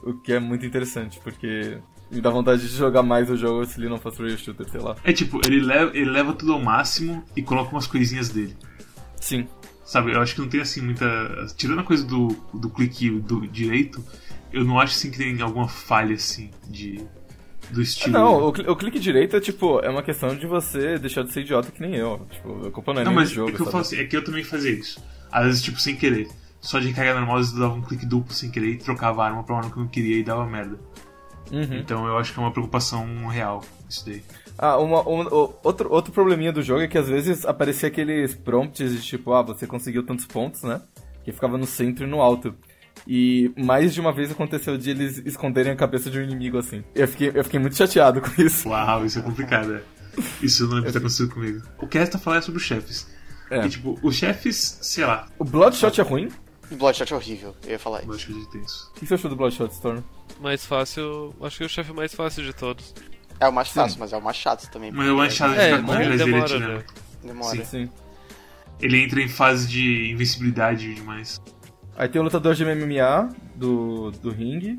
O 0.02 0.14
que 0.14 0.32
é 0.32 0.40
muito 0.40 0.66
interessante, 0.66 1.18
porque. 1.22 1.78
Me 2.10 2.20
dá 2.20 2.30
vontade 2.30 2.62
de 2.62 2.68
jogar 2.76 3.02
mais 3.02 3.30
o 3.30 3.36
jogo 3.36 3.64
se 3.64 3.78
ele 3.78 3.88
não 3.88 3.98
fosse 3.98 4.20
rail 4.20 4.36
shooter, 4.36 4.68
sei 4.68 4.80
lá. 4.80 4.96
É 5.04 5.12
tipo, 5.12 5.40
ele 5.46 5.60
leva, 5.60 5.96
ele 5.96 6.10
leva 6.10 6.32
tudo 6.32 6.52
ao 6.52 6.60
máximo 6.60 7.24
e 7.36 7.42
coloca 7.42 7.70
umas 7.70 7.86
coisinhas 7.86 8.30
dele. 8.30 8.56
Sim. 9.20 9.46
Sabe, 9.84 10.12
eu 10.12 10.20
acho 10.20 10.34
que 10.34 10.40
não 10.40 10.48
tem 10.48 10.60
assim 10.60 10.80
muita. 10.80 11.06
Tirando 11.56 11.80
a 11.80 11.84
coisa 11.84 12.04
do, 12.04 12.28
do 12.54 12.68
clique 12.70 13.10
do 13.10 13.46
direito, 13.46 14.04
eu 14.52 14.64
não 14.64 14.78
acho 14.80 14.94
assim 14.96 15.10
que 15.10 15.18
tem 15.18 15.40
alguma 15.42 15.68
falha 15.68 16.14
assim 16.14 16.50
de. 16.68 17.00
do 17.70 17.80
estilo. 17.82 18.12
Não, 18.12 18.48
o, 18.48 18.52
cli- 18.52 18.68
o 18.68 18.76
clique 18.76 18.98
direito 19.00 19.36
é 19.36 19.40
tipo, 19.40 19.80
é 19.80 19.88
uma 19.90 20.02
questão 20.02 20.34
de 20.36 20.46
você 20.46 20.98
deixar 20.98 21.22
de 21.22 21.32
ser 21.32 21.40
idiota 21.42 21.70
que 21.72 21.80
nem 21.80 21.94
eu. 21.96 22.26
Tipo, 22.30 22.66
a 22.66 22.70
culpa 22.70 22.92
não 22.94 23.02
é 23.02 23.04
Não, 23.04 23.12
mas 23.12 23.30
do 23.30 23.34
jogo. 23.36 23.50
é 23.50 23.52
que 23.52 23.60
eu 23.60 23.64
sabe? 23.66 23.70
falo 23.72 23.82
assim, 23.82 23.96
é 23.98 24.04
que 24.04 24.16
eu 24.16 24.24
também 24.24 24.42
fazia 24.44 24.70
isso. 24.72 25.00
Às 25.30 25.44
vezes, 25.46 25.62
tipo, 25.62 25.80
sem 25.80 25.96
querer. 25.96 26.28
Só 26.60 26.78
de 26.78 26.88
recarga 26.88 27.14
normal, 27.14 27.36
às 27.36 27.46
vezes 27.46 27.54
eu 27.60 27.66
dava 27.68 27.74
um 27.78 27.82
clique 27.82 28.04
duplo 28.06 28.32
sem 28.32 28.50
querer 28.50 28.72
e 28.72 28.76
trocava 28.76 29.22
a 29.22 29.26
arma 29.26 29.42
pra 29.42 29.54
uma 29.54 29.60
arma 29.62 29.72
que 29.72 29.78
eu 29.78 29.82
não 29.82 29.90
queria 29.90 30.16
e 30.18 30.22
dava 30.22 30.46
merda. 30.46 30.78
Uhum. 31.50 31.78
Então 31.78 32.06
eu 32.06 32.16
acho 32.18 32.32
que 32.32 32.38
é 32.38 32.42
uma 32.42 32.52
preocupação 32.52 33.26
real 33.26 33.62
isso 33.88 34.04
daí. 34.06 34.22
Ah, 34.58 34.76
uma, 34.78 35.00
um- 35.08 35.52
outro, 35.64 35.90
outro 35.92 36.12
probleminha 36.12 36.52
do 36.52 36.62
jogo 36.62 36.82
é 36.82 36.86
que 36.88 36.98
às 36.98 37.08
vezes 37.08 37.44
aparecia 37.46 37.88
aqueles 37.88 38.34
prompts 38.34 38.92
de 38.92 39.00
tipo, 39.02 39.32
ah, 39.32 39.42
você 39.42 39.66
conseguiu 39.66 40.02
tantos 40.04 40.26
pontos, 40.26 40.62
né? 40.62 40.80
Que 41.24 41.32
ficava 41.32 41.56
no 41.58 41.66
centro 41.66 42.04
e 42.04 42.06
no 42.06 42.20
alto. 42.20 42.54
E 43.06 43.50
mais 43.56 43.94
de 43.94 44.00
uma 44.00 44.12
vez 44.12 44.30
aconteceu 44.30 44.76
de 44.76 44.90
eles 44.90 45.18
esconderem 45.24 45.72
a 45.72 45.76
cabeça 45.76 46.10
de 46.10 46.18
um 46.18 46.22
inimigo 46.22 46.58
assim. 46.58 46.84
Eu 46.94 47.08
fiquei, 47.08 47.32
eu 47.34 47.42
fiquei 47.42 47.58
muito 47.58 47.74
chateado 47.76 48.20
com 48.20 48.40
isso. 48.42 48.68
Uau, 48.68 49.04
isso 49.06 49.18
é 49.18 49.22
complicado, 49.22 49.74
é. 49.76 49.82
Isso 50.42 50.66
não 50.66 50.74
lembro 50.76 50.92
ter 50.92 50.98
acontecido 50.98 51.30
comigo. 51.32 51.62
O 51.78 51.86
que 51.86 51.98
resta 51.98 52.18
falar 52.18 52.36
é 52.38 52.40
sobre 52.42 52.58
os 52.60 52.66
chefes. 52.66 53.08
É. 53.50 53.64
E, 53.64 53.68
tipo, 53.70 53.98
os 54.02 54.14
chefes, 54.14 54.78
sei 54.82 55.04
lá, 55.04 55.26
O 55.38 55.44
Bloodshot 55.44 55.98
é 56.00 56.04
ruim? 56.04 56.28
O 56.70 56.76
Bloodshot 56.76 57.12
é 57.12 57.16
horrível, 57.16 57.56
eu 57.64 57.70
ia 57.72 57.78
falar 57.78 58.02
isso. 58.02 58.12
eu 58.12 58.18
já 58.42 58.50
tenho 58.50 58.64
isso. 58.64 58.92
que 58.94 59.06
você 59.06 59.14
achou 59.14 59.28
do 59.30 59.36
Bloodshot, 59.36 59.72
Storm? 59.72 60.02
Mais 60.40 60.64
fácil. 60.64 61.34
Acho 61.42 61.56
que 61.58 61.62
é 61.64 61.66
o 61.66 61.68
chefe 61.68 61.92
mais 61.92 62.14
fácil 62.14 62.44
de 62.44 62.52
todos. 62.52 62.94
É 63.40 63.48
o 63.48 63.52
mais 63.52 63.68
fácil, 63.70 63.98
mas 63.98 64.12
é 64.12 64.16
o 64.16 64.22
mais 64.22 64.36
chato 64.36 64.70
também. 64.70 64.92
Mas 64.92 65.08
eu 65.08 65.20
acho 65.20 65.36
que 65.36 65.58
É, 65.58 65.76
ficar 65.76 65.82
correndo 65.86 66.08
né? 66.08 66.14
atrás 66.14 66.24
dele 66.24 66.36
atirando. 66.40 66.74
né? 66.78 66.84
Demora. 67.24 67.56
Sim. 67.56 67.64
Sim. 67.64 67.90
Ele 68.80 69.02
entra 69.02 69.20
em 69.20 69.28
fase 69.28 69.66
de 69.68 70.10
invencibilidade 70.12 70.94
demais. 70.94 71.40
Aí 71.96 72.08
tem 72.08 72.20
o 72.20 72.24
lutador 72.24 72.54
de 72.54 72.64
MMA 72.64 73.28
do, 73.56 74.10
do 74.12 74.30
ringue, 74.30 74.78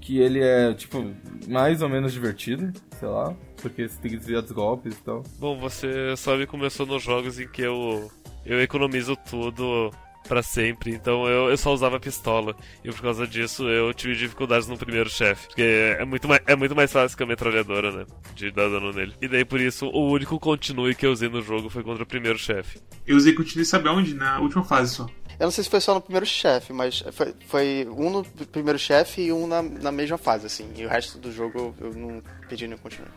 que 0.00 0.18
ele 0.20 0.40
é, 0.40 0.74
tipo, 0.74 1.12
mais 1.48 1.80
ou 1.82 1.88
menos 1.88 2.12
divertido, 2.12 2.72
sei 2.98 3.08
lá, 3.08 3.34
porque 3.60 3.88
você 3.88 4.00
tem 4.00 4.10
que 4.12 4.16
desviar 4.18 4.42
dos 4.42 4.52
golpes 4.52 4.94
e 4.96 5.00
tal. 5.02 5.22
Bom, 5.38 5.58
você 5.58 6.16
sabe 6.16 6.46
começou 6.46 6.84
nos 6.86 7.02
jogos 7.02 7.38
em 7.40 7.48
que 7.48 7.62
eu, 7.62 8.10
eu 8.44 8.60
economizo 8.62 9.16
tudo 9.28 9.90
pra 10.28 10.42
sempre, 10.42 10.92
então 10.92 11.26
eu, 11.28 11.50
eu 11.50 11.56
só 11.56 11.72
usava 11.72 12.00
pistola. 12.00 12.54
E 12.84 12.90
por 12.90 13.00
causa 13.00 13.26
disso 13.26 13.68
eu 13.68 13.92
tive 13.92 14.14
dificuldades 14.14 14.68
no 14.68 14.76
primeiro 14.76 15.10
chefe. 15.10 15.48
Porque 15.48 15.96
é 15.98 16.04
muito, 16.04 16.28
mais, 16.28 16.42
é 16.46 16.56
muito 16.56 16.74
mais 16.74 16.92
fácil 16.92 17.16
que 17.16 17.22
a 17.22 17.26
metralhadora, 17.26 17.92
né? 17.92 18.06
De 18.34 18.50
dar 18.50 18.68
dano 18.68 18.92
nele. 18.92 19.14
E 19.20 19.28
daí 19.28 19.44
por 19.44 19.60
isso 19.60 19.86
o 19.86 20.10
único 20.10 20.38
continue 20.38 20.94
que 20.94 21.06
eu 21.06 21.12
usei 21.12 21.28
no 21.28 21.42
jogo 21.42 21.68
foi 21.68 21.82
contra 21.82 22.02
o 22.02 22.06
primeiro 22.06 22.38
chefe. 22.38 22.80
Eu 23.06 23.16
usei 23.16 23.32
continue, 23.32 23.64
sabe 23.64 23.88
aonde? 23.88 24.14
Na 24.14 24.40
última 24.40 24.64
fase 24.64 24.94
só. 24.94 25.06
Eu 25.38 25.46
não 25.46 25.50
sei 25.50 25.64
se 25.64 25.70
foi 25.70 25.80
só 25.80 25.94
no 25.94 26.00
primeiro 26.00 26.26
chefe, 26.26 26.72
mas 26.72 27.02
foi, 27.10 27.34
foi 27.46 27.88
um 27.90 28.10
no 28.10 28.24
primeiro 28.24 28.78
chefe 28.78 29.22
e 29.22 29.32
um 29.32 29.46
na, 29.46 29.60
na 29.62 29.90
mesma 29.90 30.16
fase, 30.16 30.46
assim. 30.46 30.70
E 30.76 30.86
o 30.86 30.88
resto 30.88 31.18
do 31.18 31.32
jogo 31.32 31.74
eu, 31.80 31.88
eu 31.88 31.94
não 31.94 32.22
pedi 32.48 32.66
nenhum 32.66 32.78
continue. 32.78 33.08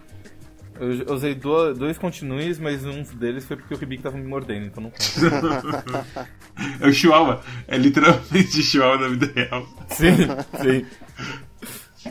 Eu 0.80 0.92
eu 1.08 1.14
usei 1.14 1.34
do- 1.36 1.74
dois 1.74 1.98
continues, 1.98 2.60
mas 2.60 2.84
um 2.86 3.02
deles 3.04 3.46
foi 3.46 3.56
porque 3.58 3.74
o 3.74 3.78
Hibiki 3.82 4.04
tava 4.04 4.18
me 4.18 4.28
mordendo, 4.28 4.66
então 4.66 4.84
não 4.84 4.92
conta. 4.92 6.28
É 6.80 6.88
o 6.88 6.94
Chihuahua. 6.94 7.42
É 7.68 7.78
literalmente 7.78 8.62
Chihuahua 8.64 8.98
na 8.98 9.08
vida 9.10 9.32
real. 9.36 9.68
sim, 9.90 10.16
sim. 10.62 10.86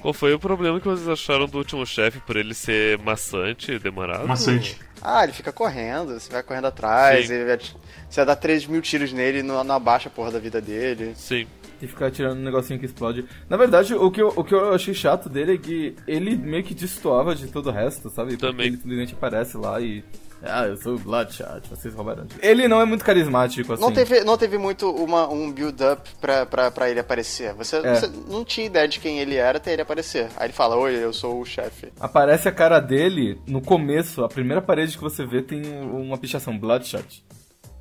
Qual 0.00 0.12
foi 0.12 0.34
o 0.34 0.38
problema 0.38 0.80
que 0.80 0.86
vocês 0.88 1.08
acharam 1.08 1.46
do 1.46 1.56
último 1.58 1.86
chefe 1.86 2.18
por 2.20 2.36
ele 2.36 2.52
ser 2.52 2.98
maçante, 2.98 3.78
demorado? 3.78 4.26
Maçante. 4.26 4.78
Ah, 5.00 5.22
ele 5.24 5.32
fica 5.32 5.52
correndo, 5.52 6.18
você 6.18 6.30
vai 6.32 6.42
correndo 6.42 6.66
atrás, 6.66 7.28
vai 7.28 7.58
você 7.58 8.16
vai 8.16 8.26
dar 8.26 8.36
3 8.36 8.66
mil 8.66 8.80
tiros 8.82 9.12
nele 9.12 9.38
e 9.38 9.42
não, 9.42 9.62
não 9.62 9.74
abaixa 9.76 10.08
a 10.08 10.12
porra 10.12 10.30
da 10.32 10.38
vida 10.38 10.60
dele. 10.60 11.12
Sim. 11.14 11.46
E 11.82 11.86
ficar 11.86 12.10
tirando 12.10 12.38
um 12.38 12.42
negocinho 12.42 12.78
que 12.78 12.86
explode. 12.86 13.24
Na 13.48 13.56
verdade, 13.56 13.94
o 13.94 14.10
que, 14.10 14.22
eu, 14.22 14.32
o 14.34 14.44
que 14.44 14.54
eu 14.54 14.72
achei 14.74 14.94
chato 14.94 15.28
dele 15.28 15.54
é 15.54 15.58
que 15.58 15.94
ele 16.06 16.36
meio 16.36 16.62
que 16.64 16.74
destoava 16.74 17.34
de 17.34 17.46
todo 17.48 17.68
o 17.68 17.72
resto, 17.72 18.08
sabe? 18.10 18.30
Porque 18.36 18.46
Também. 18.46 18.66
Ele 18.68 18.76
simplesmente 18.76 19.14
aparece 19.14 19.56
lá 19.56 19.80
e. 19.80 20.04
Ah, 20.46 20.66
eu 20.66 20.76
sou 20.76 20.96
o 20.96 20.98
Bloodshot, 20.98 21.62
vocês 21.70 21.94
roubaram. 21.94 22.26
de-" 22.26 22.34
Ele 22.42 22.68
não 22.68 22.78
é 22.78 22.84
muito 22.84 23.02
carismático, 23.02 23.72
assim. 23.72 23.82
Não 23.82 23.90
teve, 23.90 24.22
não 24.24 24.36
teve 24.36 24.58
muito 24.58 24.90
uma, 24.90 25.26
um 25.26 25.50
build-up 25.50 26.06
pra, 26.20 26.44
pra, 26.44 26.70
pra 26.70 26.90
ele 26.90 27.00
aparecer. 27.00 27.54
Você, 27.54 27.76
É. 27.76 27.94
você 27.94 28.10
não 28.28 28.44
tinha 28.44 28.66
ideia 28.66 28.86
de 28.86 29.00
quem 29.00 29.20
ele 29.20 29.36
era 29.36 29.56
até 29.56 29.72
ele 29.72 29.80
aparecer. 29.80 30.28
Aí 30.36 30.46
ele 30.48 30.52
fala, 30.52 30.76
oi, 30.76 31.02
eu 31.02 31.14
sou 31.14 31.40
o 31.40 31.46
chefe. 31.46 31.90
Aparece 31.98 32.46
a 32.46 32.52
cara 32.52 32.78
dele 32.78 33.40
no 33.46 33.62
começo, 33.62 34.22
a 34.22 34.28
primeira 34.28 34.60
parede 34.60 34.96
que 34.98 35.02
você 35.02 35.24
vê 35.24 35.40
tem 35.40 35.62
uma 35.82 36.18
pichação 36.18 36.58
Bloodshot. 36.58 37.24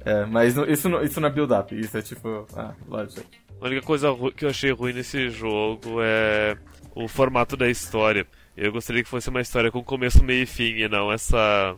É, 0.06 0.26
mas 0.26 0.56
isso, 0.70 0.88
não- 0.90 1.02
isso 1.04 1.20
não 1.20 1.28
é 1.28 1.32
build-up, 1.32 1.78
isso 1.78 1.98
é 1.98 2.02
tipo. 2.02 2.46
Ah, 2.56 2.72
Bloodshot. 2.88 3.26
A 3.64 3.68
única 3.68 3.82
coisa 3.82 4.10
que 4.36 4.44
eu 4.44 4.50
achei 4.50 4.72
ruim 4.72 4.92
nesse 4.92 5.30
jogo 5.30 6.00
é 6.02 6.58
o 6.94 7.08
formato 7.08 7.56
da 7.56 7.70
história. 7.70 8.28
Eu 8.58 8.74
gostaria 8.74 9.02
que 9.02 9.10
fosse 9.10 9.30
uma 9.30 9.40
história 9.40 9.72
com 9.72 9.82
começo, 9.82 10.22
meio 10.22 10.44
e 10.44 10.46
fim, 10.46 10.76
e 10.76 10.90
não 10.90 11.10
essa 11.10 11.74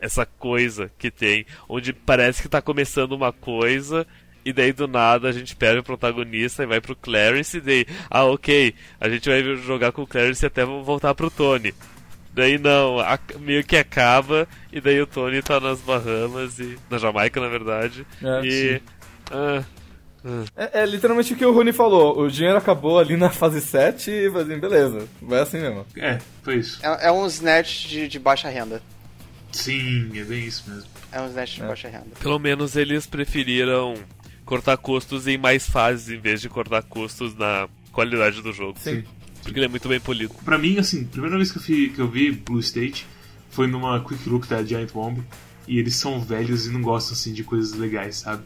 essa 0.00 0.26
coisa 0.26 0.90
que 0.98 1.08
tem, 1.10 1.44
onde 1.68 1.92
parece 1.92 2.42
que 2.42 2.48
tá 2.48 2.60
começando 2.60 3.12
uma 3.12 3.32
coisa 3.32 4.06
e 4.44 4.50
daí 4.52 4.72
do 4.72 4.88
nada 4.88 5.28
a 5.28 5.32
gente 5.32 5.54
perde 5.54 5.78
o 5.80 5.84
protagonista 5.84 6.62
e 6.62 6.66
vai 6.66 6.80
pro 6.80 6.96
Clarence 6.96 7.58
e 7.58 7.60
daí, 7.60 7.86
ah, 8.10 8.24
ok, 8.24 8.74
a 8.98 9.08
gente 9.10 9.28
vai 9.28 9.42
jogar 9.56 9.92
com 9.92 10.02
o 10.02 10.06
Clarence 10.06 10.44
até 10.44 10.64
voltar 10.64 11.14
pro 11.14 11.30
Tony. 11.30 11.72
Daí 12.32 12.58
não, 12.58 12.98
a- 12.98 13.18
meio 13.38 13.62
que 13.62 13.76
acaba 13.76 14.48
e 14.72 14.80
daí 14.80 15.00
o 15.00 15.06
Tony 15.06 15.42
tá 15.42 15.60
nas 15.60 15.80
Bahamas 15.80 16.58
e 16.58 16.76
na 16.90 16.98
Jamaica, 16.98 17.38
na 17.40 17.48
verdade. 17.48 18.04
É, 18.20 18.40
e 18.46 18.50
sim. 18.78 18.84
ah, 19.30 19.62
É, 20.56 20.82
é 20.82 20.86
literalmente 20.86 21.32
o 21.32 21.36
que 21.36 21.44
o 21.44 21.52
Rony 21.52 21.72
falou. 21.72 22.20
O 22.20 22.30
dinheiro 22.30 22.58
acabou 22.58 22.98
ali 22.98 23.16
na 23.16 23.30
fase 23.30 23.60
7 23.60 24.10
e 24.10 24.26
assim, 24.26 24.58
beleza, 24.58 25.08
vai 25.22 25.40
assim 25.40 25.58
mesmo. 25.60 25.86
É, 25.96 26.18
foi 26.42 26.56
isso. 26.56 26.78
É, 26.84 27.08
é 27.08 27.12
um 27.12 27.26
snatch 27.26 27.86
de, 27.88 28.08
de 28.08 28.18
baixa 28.18 28.48
renda. 28.48 28.82
Sim, 29.52 30.10
é 30.14 30.22
bem 30.24 30.44
isso 30.44 30.64
mesmo. 30.68 30.88
É 31.10 31.20
um 31.20 31.26
snatch 31.28 31.54
de 31.56 31.62
É. 31.62 31.66
baixa 31.66 31.88
renda. 31.88 32.06
Pelo 32.20 32.38
menos 32.38 32.76
eles 32.76 33.06
preferiram 33.06 33.94
cortar 34.44 34.76
custos 34.76 35.26
em 35.26 35.38
mais 35.38 35.68
fases 35.68 36.08
em 36.10 36.20
vez 36.20 36.40
de 36.40 36.48
cortar 36.48 36.82
custos 36.82 37.34
na 37.36 37.68
qualidade 37.92 38.42
do 38.42 38.52
jogo. 38.52 38.78
Sim. 38.78 39.02
Porque 39.42 39.58
ele 39.58 39.66
é 39.66 39.68
muito 39.68 39.88
bem 39.88 39.98
polido. 39.98 40.34
Pra 40.44 40.58
mim, 40.58 40.78
assim, 40.78 41.04
a 41.04 41.08
primeira 41.08 41.36
vez 41.36 41.50
que 41.50 41.58
eu, 41.58 41.62
vi, 41.62 41.88
que 41.90 41.98
eu 42.00 42.08
vi 42.08 42.30
Blue 42.30 42.60
State 42.60 43.06
foi 43.50 43.66
numa 43.66 43.98
Quick 44.04 44.28
Look 44.28 44.46
da 44.46 44.62
Giant 44.62 44.92
Bomb. 44.92 45.20
E 45.66 45.78
eles 45.78 45.96
são 45.96 46.20
velhos 46.20 46.66
e 46.66 46.70
não 46.70 46.82
gostam, 46.82 47.14
assim, 47.14 47.32
de 47.32 47.42
coisas 47.44 47.72
legais, 47.72 48.16
sabe? 48.16 48.42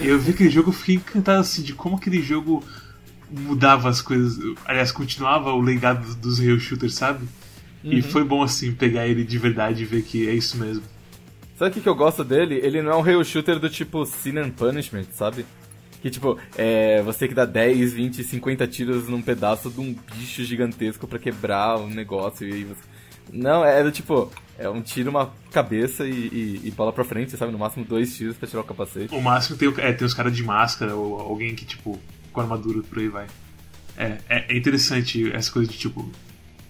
E 0.00 0.08
eu 0.08 0.18
vi 0.18 0.32
aquele 0.32 0.50
jogo, 0.50 0.70
eu 0.70 0.74
fiquei 0.74 0.96
encantado, 0.96 1.40
assim, 1.40 1.62
de 1.62 1.72
como 1.72 1.96
aquele 1.96 2.22
jogo 2.22 2.64
mudava 3.30 3.88
as 3.88 4.00
coisas. 4.00 4.38
Aliás, 4.64 4.92
continuava 4.92 5.52
o 5.52 5.60
legado 5.60 6.14
dos 6.16 6.38
rail 6.38 6.58
shooters, 6.58 6.94
sabe? 6.94 7.26
E 7.84 8.02
foi 8.02 8.24
bom, 8.24 8.42
assim, 8.42 8.72
pegar 8.72 9.06
ele 9.06 9.24
de 9.24 9.38
verdade 9.38 9.82
e 9.82 9.86
ver 9.86 10.02
que 10.02 10.28
é 10.28 10.34
isso 10.34 10.56
mesmo. 10.56 10.82
Sabe 11.56 11.70
o 11.70 11.74
que, 11.74 11.80
que 11.80 11.88
eu 11.88 11.94
gosto 11.94 12.24
dele? 12.24 12.56
Ele 12.62 12.82
não 12.82 12.92
é 12.92 12.96
um 12.96 13.00
rail 13.00 13.24
shooter 13.24 13.58
do 13.58 13.70
tipo 13.70 14.04
Sin 14.04 14.38
and 14.38 14.50
Punishment, 14.50 15.06
sabe? 15.12 15.46
Que 16.02 16.10
tipo, 16.10 16.38
é, 16.56 17.00
você 17.02 17.20
tem 17.20 17.28
que 17.28 17.34
dar 17.34 17.46
10, 17.46 17.92
20, 17.94 18.24
50 18.24 18.66
tiros 18.66 19.08
num 19.08 19.22
pedaço 19.22 19.70
de 19.70 19.80
um 19.80 19.94
bicho 20.16 20.44
gigantesco 20.44 21.06
pra 21.06 21.18
quebrar 21.18 21.78
um 21.78 21.88
negócio 21.88 22.46
e 22.46 22.52
aí 22.52 22.64
você... 22.64 22.80
Não, 23.32 23.64
é 23.64 23.82
do 23.82 23.90
tipo, 23.90 24.30
é 24.58 24.68
um 24.68 24.80
tiro, 24.80 25.10
uma 25.10 25.32
cabeça 25.50 26.06
e, 26.06 26.12
e, 26.12 26.60
e 26.64 26.70
bola 26.70 26.92
pra 26.92 27.04
frente, 27.04 27.36
sabe? 27.36 27.52
No 27.52 27.58
máximo 27.58 27.84
dois 27.84 28.16
tiros 28.16 28.36
pra 28.36 28.48
tirar 28.48 28.62
o 28.62 28.64
capacete. 28.64 29.14
O 29.14 29.20
máximo 29.20 29.56
tem, 29.56 29.72
é, 29.78 29.92
tem 29.92 30.06
os 30.06 30.14
caras 30.14 30.34
de 30.34 30.42
máscara 30.42 30.94
ou 30.94 31.20
alguém 31.20 31.54
que, 31.54 31.64
tipo, 31.64 31.98
com 32.32 32.40
armadura 32.40 32.82
por 32.82 32.98
aí 32.98 33.08
vai. 33.08 33.26
É, 33.96 34.18
é, 34.28 34.54
é 34.54 34.56
interessante 34.56 35.30
essa 35.32 35.50
coisa 35.50 35.70
de, 35.70 35.76
tipo, 35.76 36.10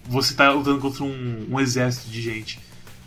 você 0.05 0.33
tá 0.33 0.51
lutando 0.51 0.79
contra 0.79 1.03
um, 1.03 1.47
um 1.49 1.59
exército 1.59 2.09
de 2.09 2.21
gente, 2.21 2.59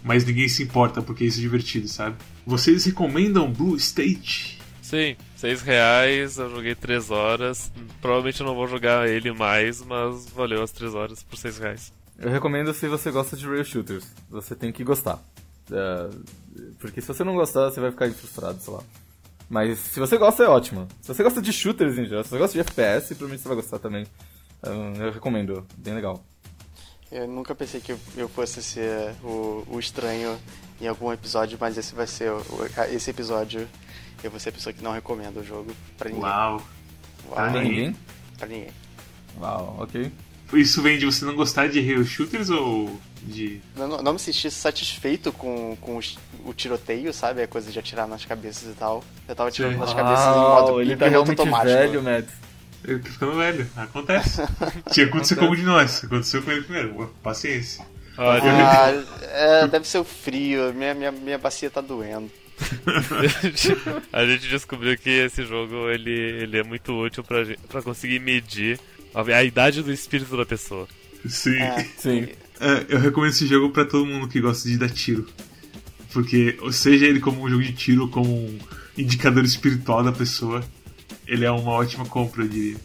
mas 0.02 0.24
ninguém 0.24 0.48
se 0.48 0.62
importa 0.62 1.02
porque 1.02 1.24
isso 1.24 1.38
é 1.38 1.42
divertido, 1.42 1.88
sabe? 1.88 2.16
Vocês 2.46 2.84
recomendam 2.84 3.50
Blue 3.50 3.76
State? 3.76 4.58
Sim, 4.82 5.16
6 5.36 5.62
reais, 5.62 6.38
eu 6.38 6.50
joguei 6.50 6.74
3 6.74 7.10
horas. 7.10 7.70
Provavelmente 8.00 8.40
eu 8.40 8.46
não 8.46 8.54
vou 8.54 8.66
jogar 8.66 9.08
ele 9.08 9.30
mais, 9.32 9.82
mas 9.84 10.28
valeu 10.30 10.62
as 10.62 10.72
3 10.72 10.94
horas 10.94 11.22
por 11.22 11.36
6 11.36 11.58
reais. 11.58 11.92
Eu 12.20 12.30
recomendo 12.30 12.72
se 12.74 12.86
você 12.86 13.10
gosta 13.10 13.36
de 13.36 13.46
rail 13.46 13.64
shooters. 13.64 14.04
Você 14.28 14.54
tem 14.54 14.70
que 14.70 14.84
gostar. 14.84 15.18
É, 15.72 16.10
porque 16.78 17.00
se 17.00 17.08
você 17.08 17.24
não 17.24 17.34
gostar, 17.34 17.70
você 17.70 17.80
vai 17.80 17.90
ficar 17.90 18.10
frustrado, 18.12 18.60
sei 18.60 18.74
lá. 18.74 18.82
Mas 19.48 19.78
se 19.78 19.98
você 19.98 20.16
gosta, 20.18 20.44
é 20.44 20.48
ótimo. 20.48 20.86
Se 21.00 21.08
você 21.08 21.22
gosta 21.22 21.40
de 21.42 21.52
shooters 21.52 21.98
em 21.98 22.04
geral, 22.04 22.22
se 22.22 22.30
você 22.30 22.38
gosta 22.38 22.52
de 22.54 22.60
FPS, 22.60 23.08
provavelmente 23.08 23.42
você 23.42 23.48
vai 23.48 23.56
gostar 23.56 23.78
também. 23.78 24.06
Então, 24.58 24.92
Eu 24.96 25.10
recomendo, 25.12 25.66
bem 25.78 25.94
legal. 25.94 26.22
Eu 27.10 27.26
nunca 27.26 27.54
pensei 27.54 27.80
que 27.80 27.96
eu- 28.16 28.28
fosse 28.28 28.62
ser 28.62 29.14
o, 29.24 29.64
o 29.68 29.80
estranho 29.80 30.38
em 30.80 30.86
algum 30.86 31.12
episódio, 31.12 31.58
mas 31.60 31.76
esse 31.76 31.92
vai 31.94 32.06
ser 32.06 32.30
o, 32.30 32.42
esse 32.92 33.10
episódio. 33.10 33.66
Eu 34.22 34.30
vou 34.30 34.38
ser 34.38 34.50
a 34.50 34.52
pessoa 34.52 34.72
que 34.72 34.84
não 34.84 34.92
recomenda 34.92 35.40
o 35.40 35.44
jogo 35.44 35.72
pra 35.98 36.08
ninguém. 36.10 36.24
Uau. 36.24 36.52
Uau. 36.52 37.34
Pra 37.34 37.50
Pra 37.50 37.62
ninguém? 37.62 37.96
Pra 38.38 38.46
ninguém. 38.46 38.70
Uau, 39.40 39.76
ok. 39.80 40.12
Isso 40.52 40.82
vem 40.82 40.98
de 40.98 41.06
você 41.06 41.24
não 41.24 41.34
gostar 41.34 41.68
de 41.68 41.80
rail 41.80 42.04
shooters 42.04 42.50
ou 42.50 42.98
de. 43.22 43.60
Não, 43.76 44.02
não- 44.02 44.12
me 44.12 44.18
senti 44.18 44.50
satisfeito 44.50 45.30
com, 45.32 45.76
com 45.80 45.96
os- 45.96 46.18
o 46.44 46.52
tiroteio, 46.52 47.12
sabe? 47.12 47.42
A 47.42 47.46
coisa 47.48 47.70
de 47.70 47.78
atirar 47.78 48.08
nas 48.08 48.24
cabeças 48.24 48.70
e 48.72 48.74
tal. 48.76 49.04
Eu 49.28 49.34
tava 49.36 49.48
atirando 49.48 49.74
Sim. 49.74 49.78
nas 49.80 49.94
cabeças 49.94 50.26
em 50.26 50.38
modo 50.38 50.80
ele 50.80 50.96
tá 50.96 51.08
realmente 51.08 51.38
automático. 51.40 51.68
velho, 51.72 52.02
Mads. 52.02 52.34
Eu 52.82 52.98
tô 53.02 53.10
ficando 53.10 53.36
velho, 53.36 53.68
acontece. 53.76 54.40
Tinha 54.90 55.06
acontecido 55.06 55.38
com 55.40 55.46
um 55.46 55.54
de 55.54 55.62
nós, 55.62 56.02
aconteceu 56.02 56.42
com 56.42 56.50
ele 56.50 56.62
primeiro. 56.62 57.14
Paciência. 57.22 57.84
Olha, 58.16 58.42
Ah, 58.44 59.04
é, 59.22 59.66
deve 59.68 59.86
ser 59.86 59.98
o 59.98 60.04
frio, 60.04 60.72
minha, 60.74 60.94
minha, 60.94 61.12
minha 61.12 61.38
bacia 61.38 61.70
tá 61.70 61.80
doendo. 61.80 62.30
a 64.12 64.24
gente 64.26 64.48
descobriu 64.48 64.96
que 64.98 65.08
esse 65.10 65.44
jogo 65.44 65.88
ele, 65.90 66.10
ele 66.10 66.58
é 66.58 66.62
muito 66.62 66.92
útil 66.92 67.22
pra, 67.24 67.44
gen- 67.44 67.56
pra 67.68 67.82
conseguir 67.82 68.18
medir 68.18 68.78
a, 69.14 69.22
a 69.22 69.44
idade 69.44 69.82
do 69.82 69.92
espírito 69.92 70.36
da 70.36 70.46
pessoa. 70.46 70.88
Sim. 71.26 71.56
É, 71.56 71.86
Sim. 71.96 72.28
É, 72.60 72.86
eu 72.88 73.00
recomendo 73.00 73.30
esse 73.30 73.46
jogo 73.46 73.70
pra 73.70 73.84
todo 73.84 74.06
mundo 74.06 74.28
que 74.28 74.40
gosta 74.40 74.68
de 74.68 74.76
dar 74.76 74.90
tiro. 74.90 75.26
Porque, 76.12 76.58
seja 76.72 77.06
ele 77.06 77.20
como 77.20 77.42
um 77.42 77.48
jogo 77.48 77.62
de 77.62 77.72
tiro, 77.72 78.08
como 78.08 78.30
um 78.30 78.58
indicador 78.98 79.44
espiritual 79.44 80.02
da 80.02 80.12
pessoa, 80.12 80.62
ele 81.26 81.44
é 81.44 81.50
uma 81.50 81.70
ótima 81.70 82.04
compra, 82.04 82.42
eu 82.42 82.48
diria. 82.48 82.76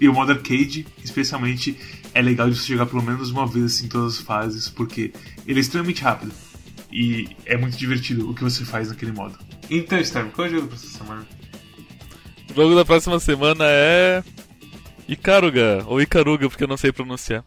E 0.00 0.08
o 0.08 0.14
modo 0.14 0.32
arcade, 0.32 0.86
especialmente, 1.04 1.76
é 2.14 2.22
legal 2.22 2.48
de 2.48 2.58
você 2.58 2.68
jogar 2.68 2.86
pelo 2.86 3.02
menos 3.02 3.30
uma 3.30 3.46
vez 3.46 3.66
assim, 3.66 3.86
em 3.86 3.88
todas 3.88 4.14
as 4.14 4.20
fases, 4.20 4.68
porque 4.68 5.12
ele 5.46 5.58
é 5.58 5.60
extremamente 5.60 6.02
rápido. 6.02 6.32
E 6.92 7.28
é 7.44 7.56
muito 7.56 7.76
divertido 7.76 8.30
o 8.30 8.34
que 8.34 8.42
você 8.42 8.64
faz 8.64 8.88
naquele 8.88 9.12
modo. 9.12 9.38
Então, 9.68 9.98
Storm, 10.00 10.30
qual 10.30 10.46
é 10.46 10.50
o 10.50 10.54
jogo 10.54 10.66
pra 10.68 10.76
essa 10.76 10.98
semana? 10.98 11.26
O 12.50 12.54
jogo 12.54 12.74
da 12.74 12.84
próxima 12.84 13.20
semana 13.20 13.64
é. 13.66 14.24
Icaruga, 15.10 15.84
ou 15.88 16.00
Icaruga, 16.00 16.48
porque 16.48 16.62
eu 16.62 16.68
não 16.68 16.76
sei 16.76 16.92
pronunciar. 16.92 17.44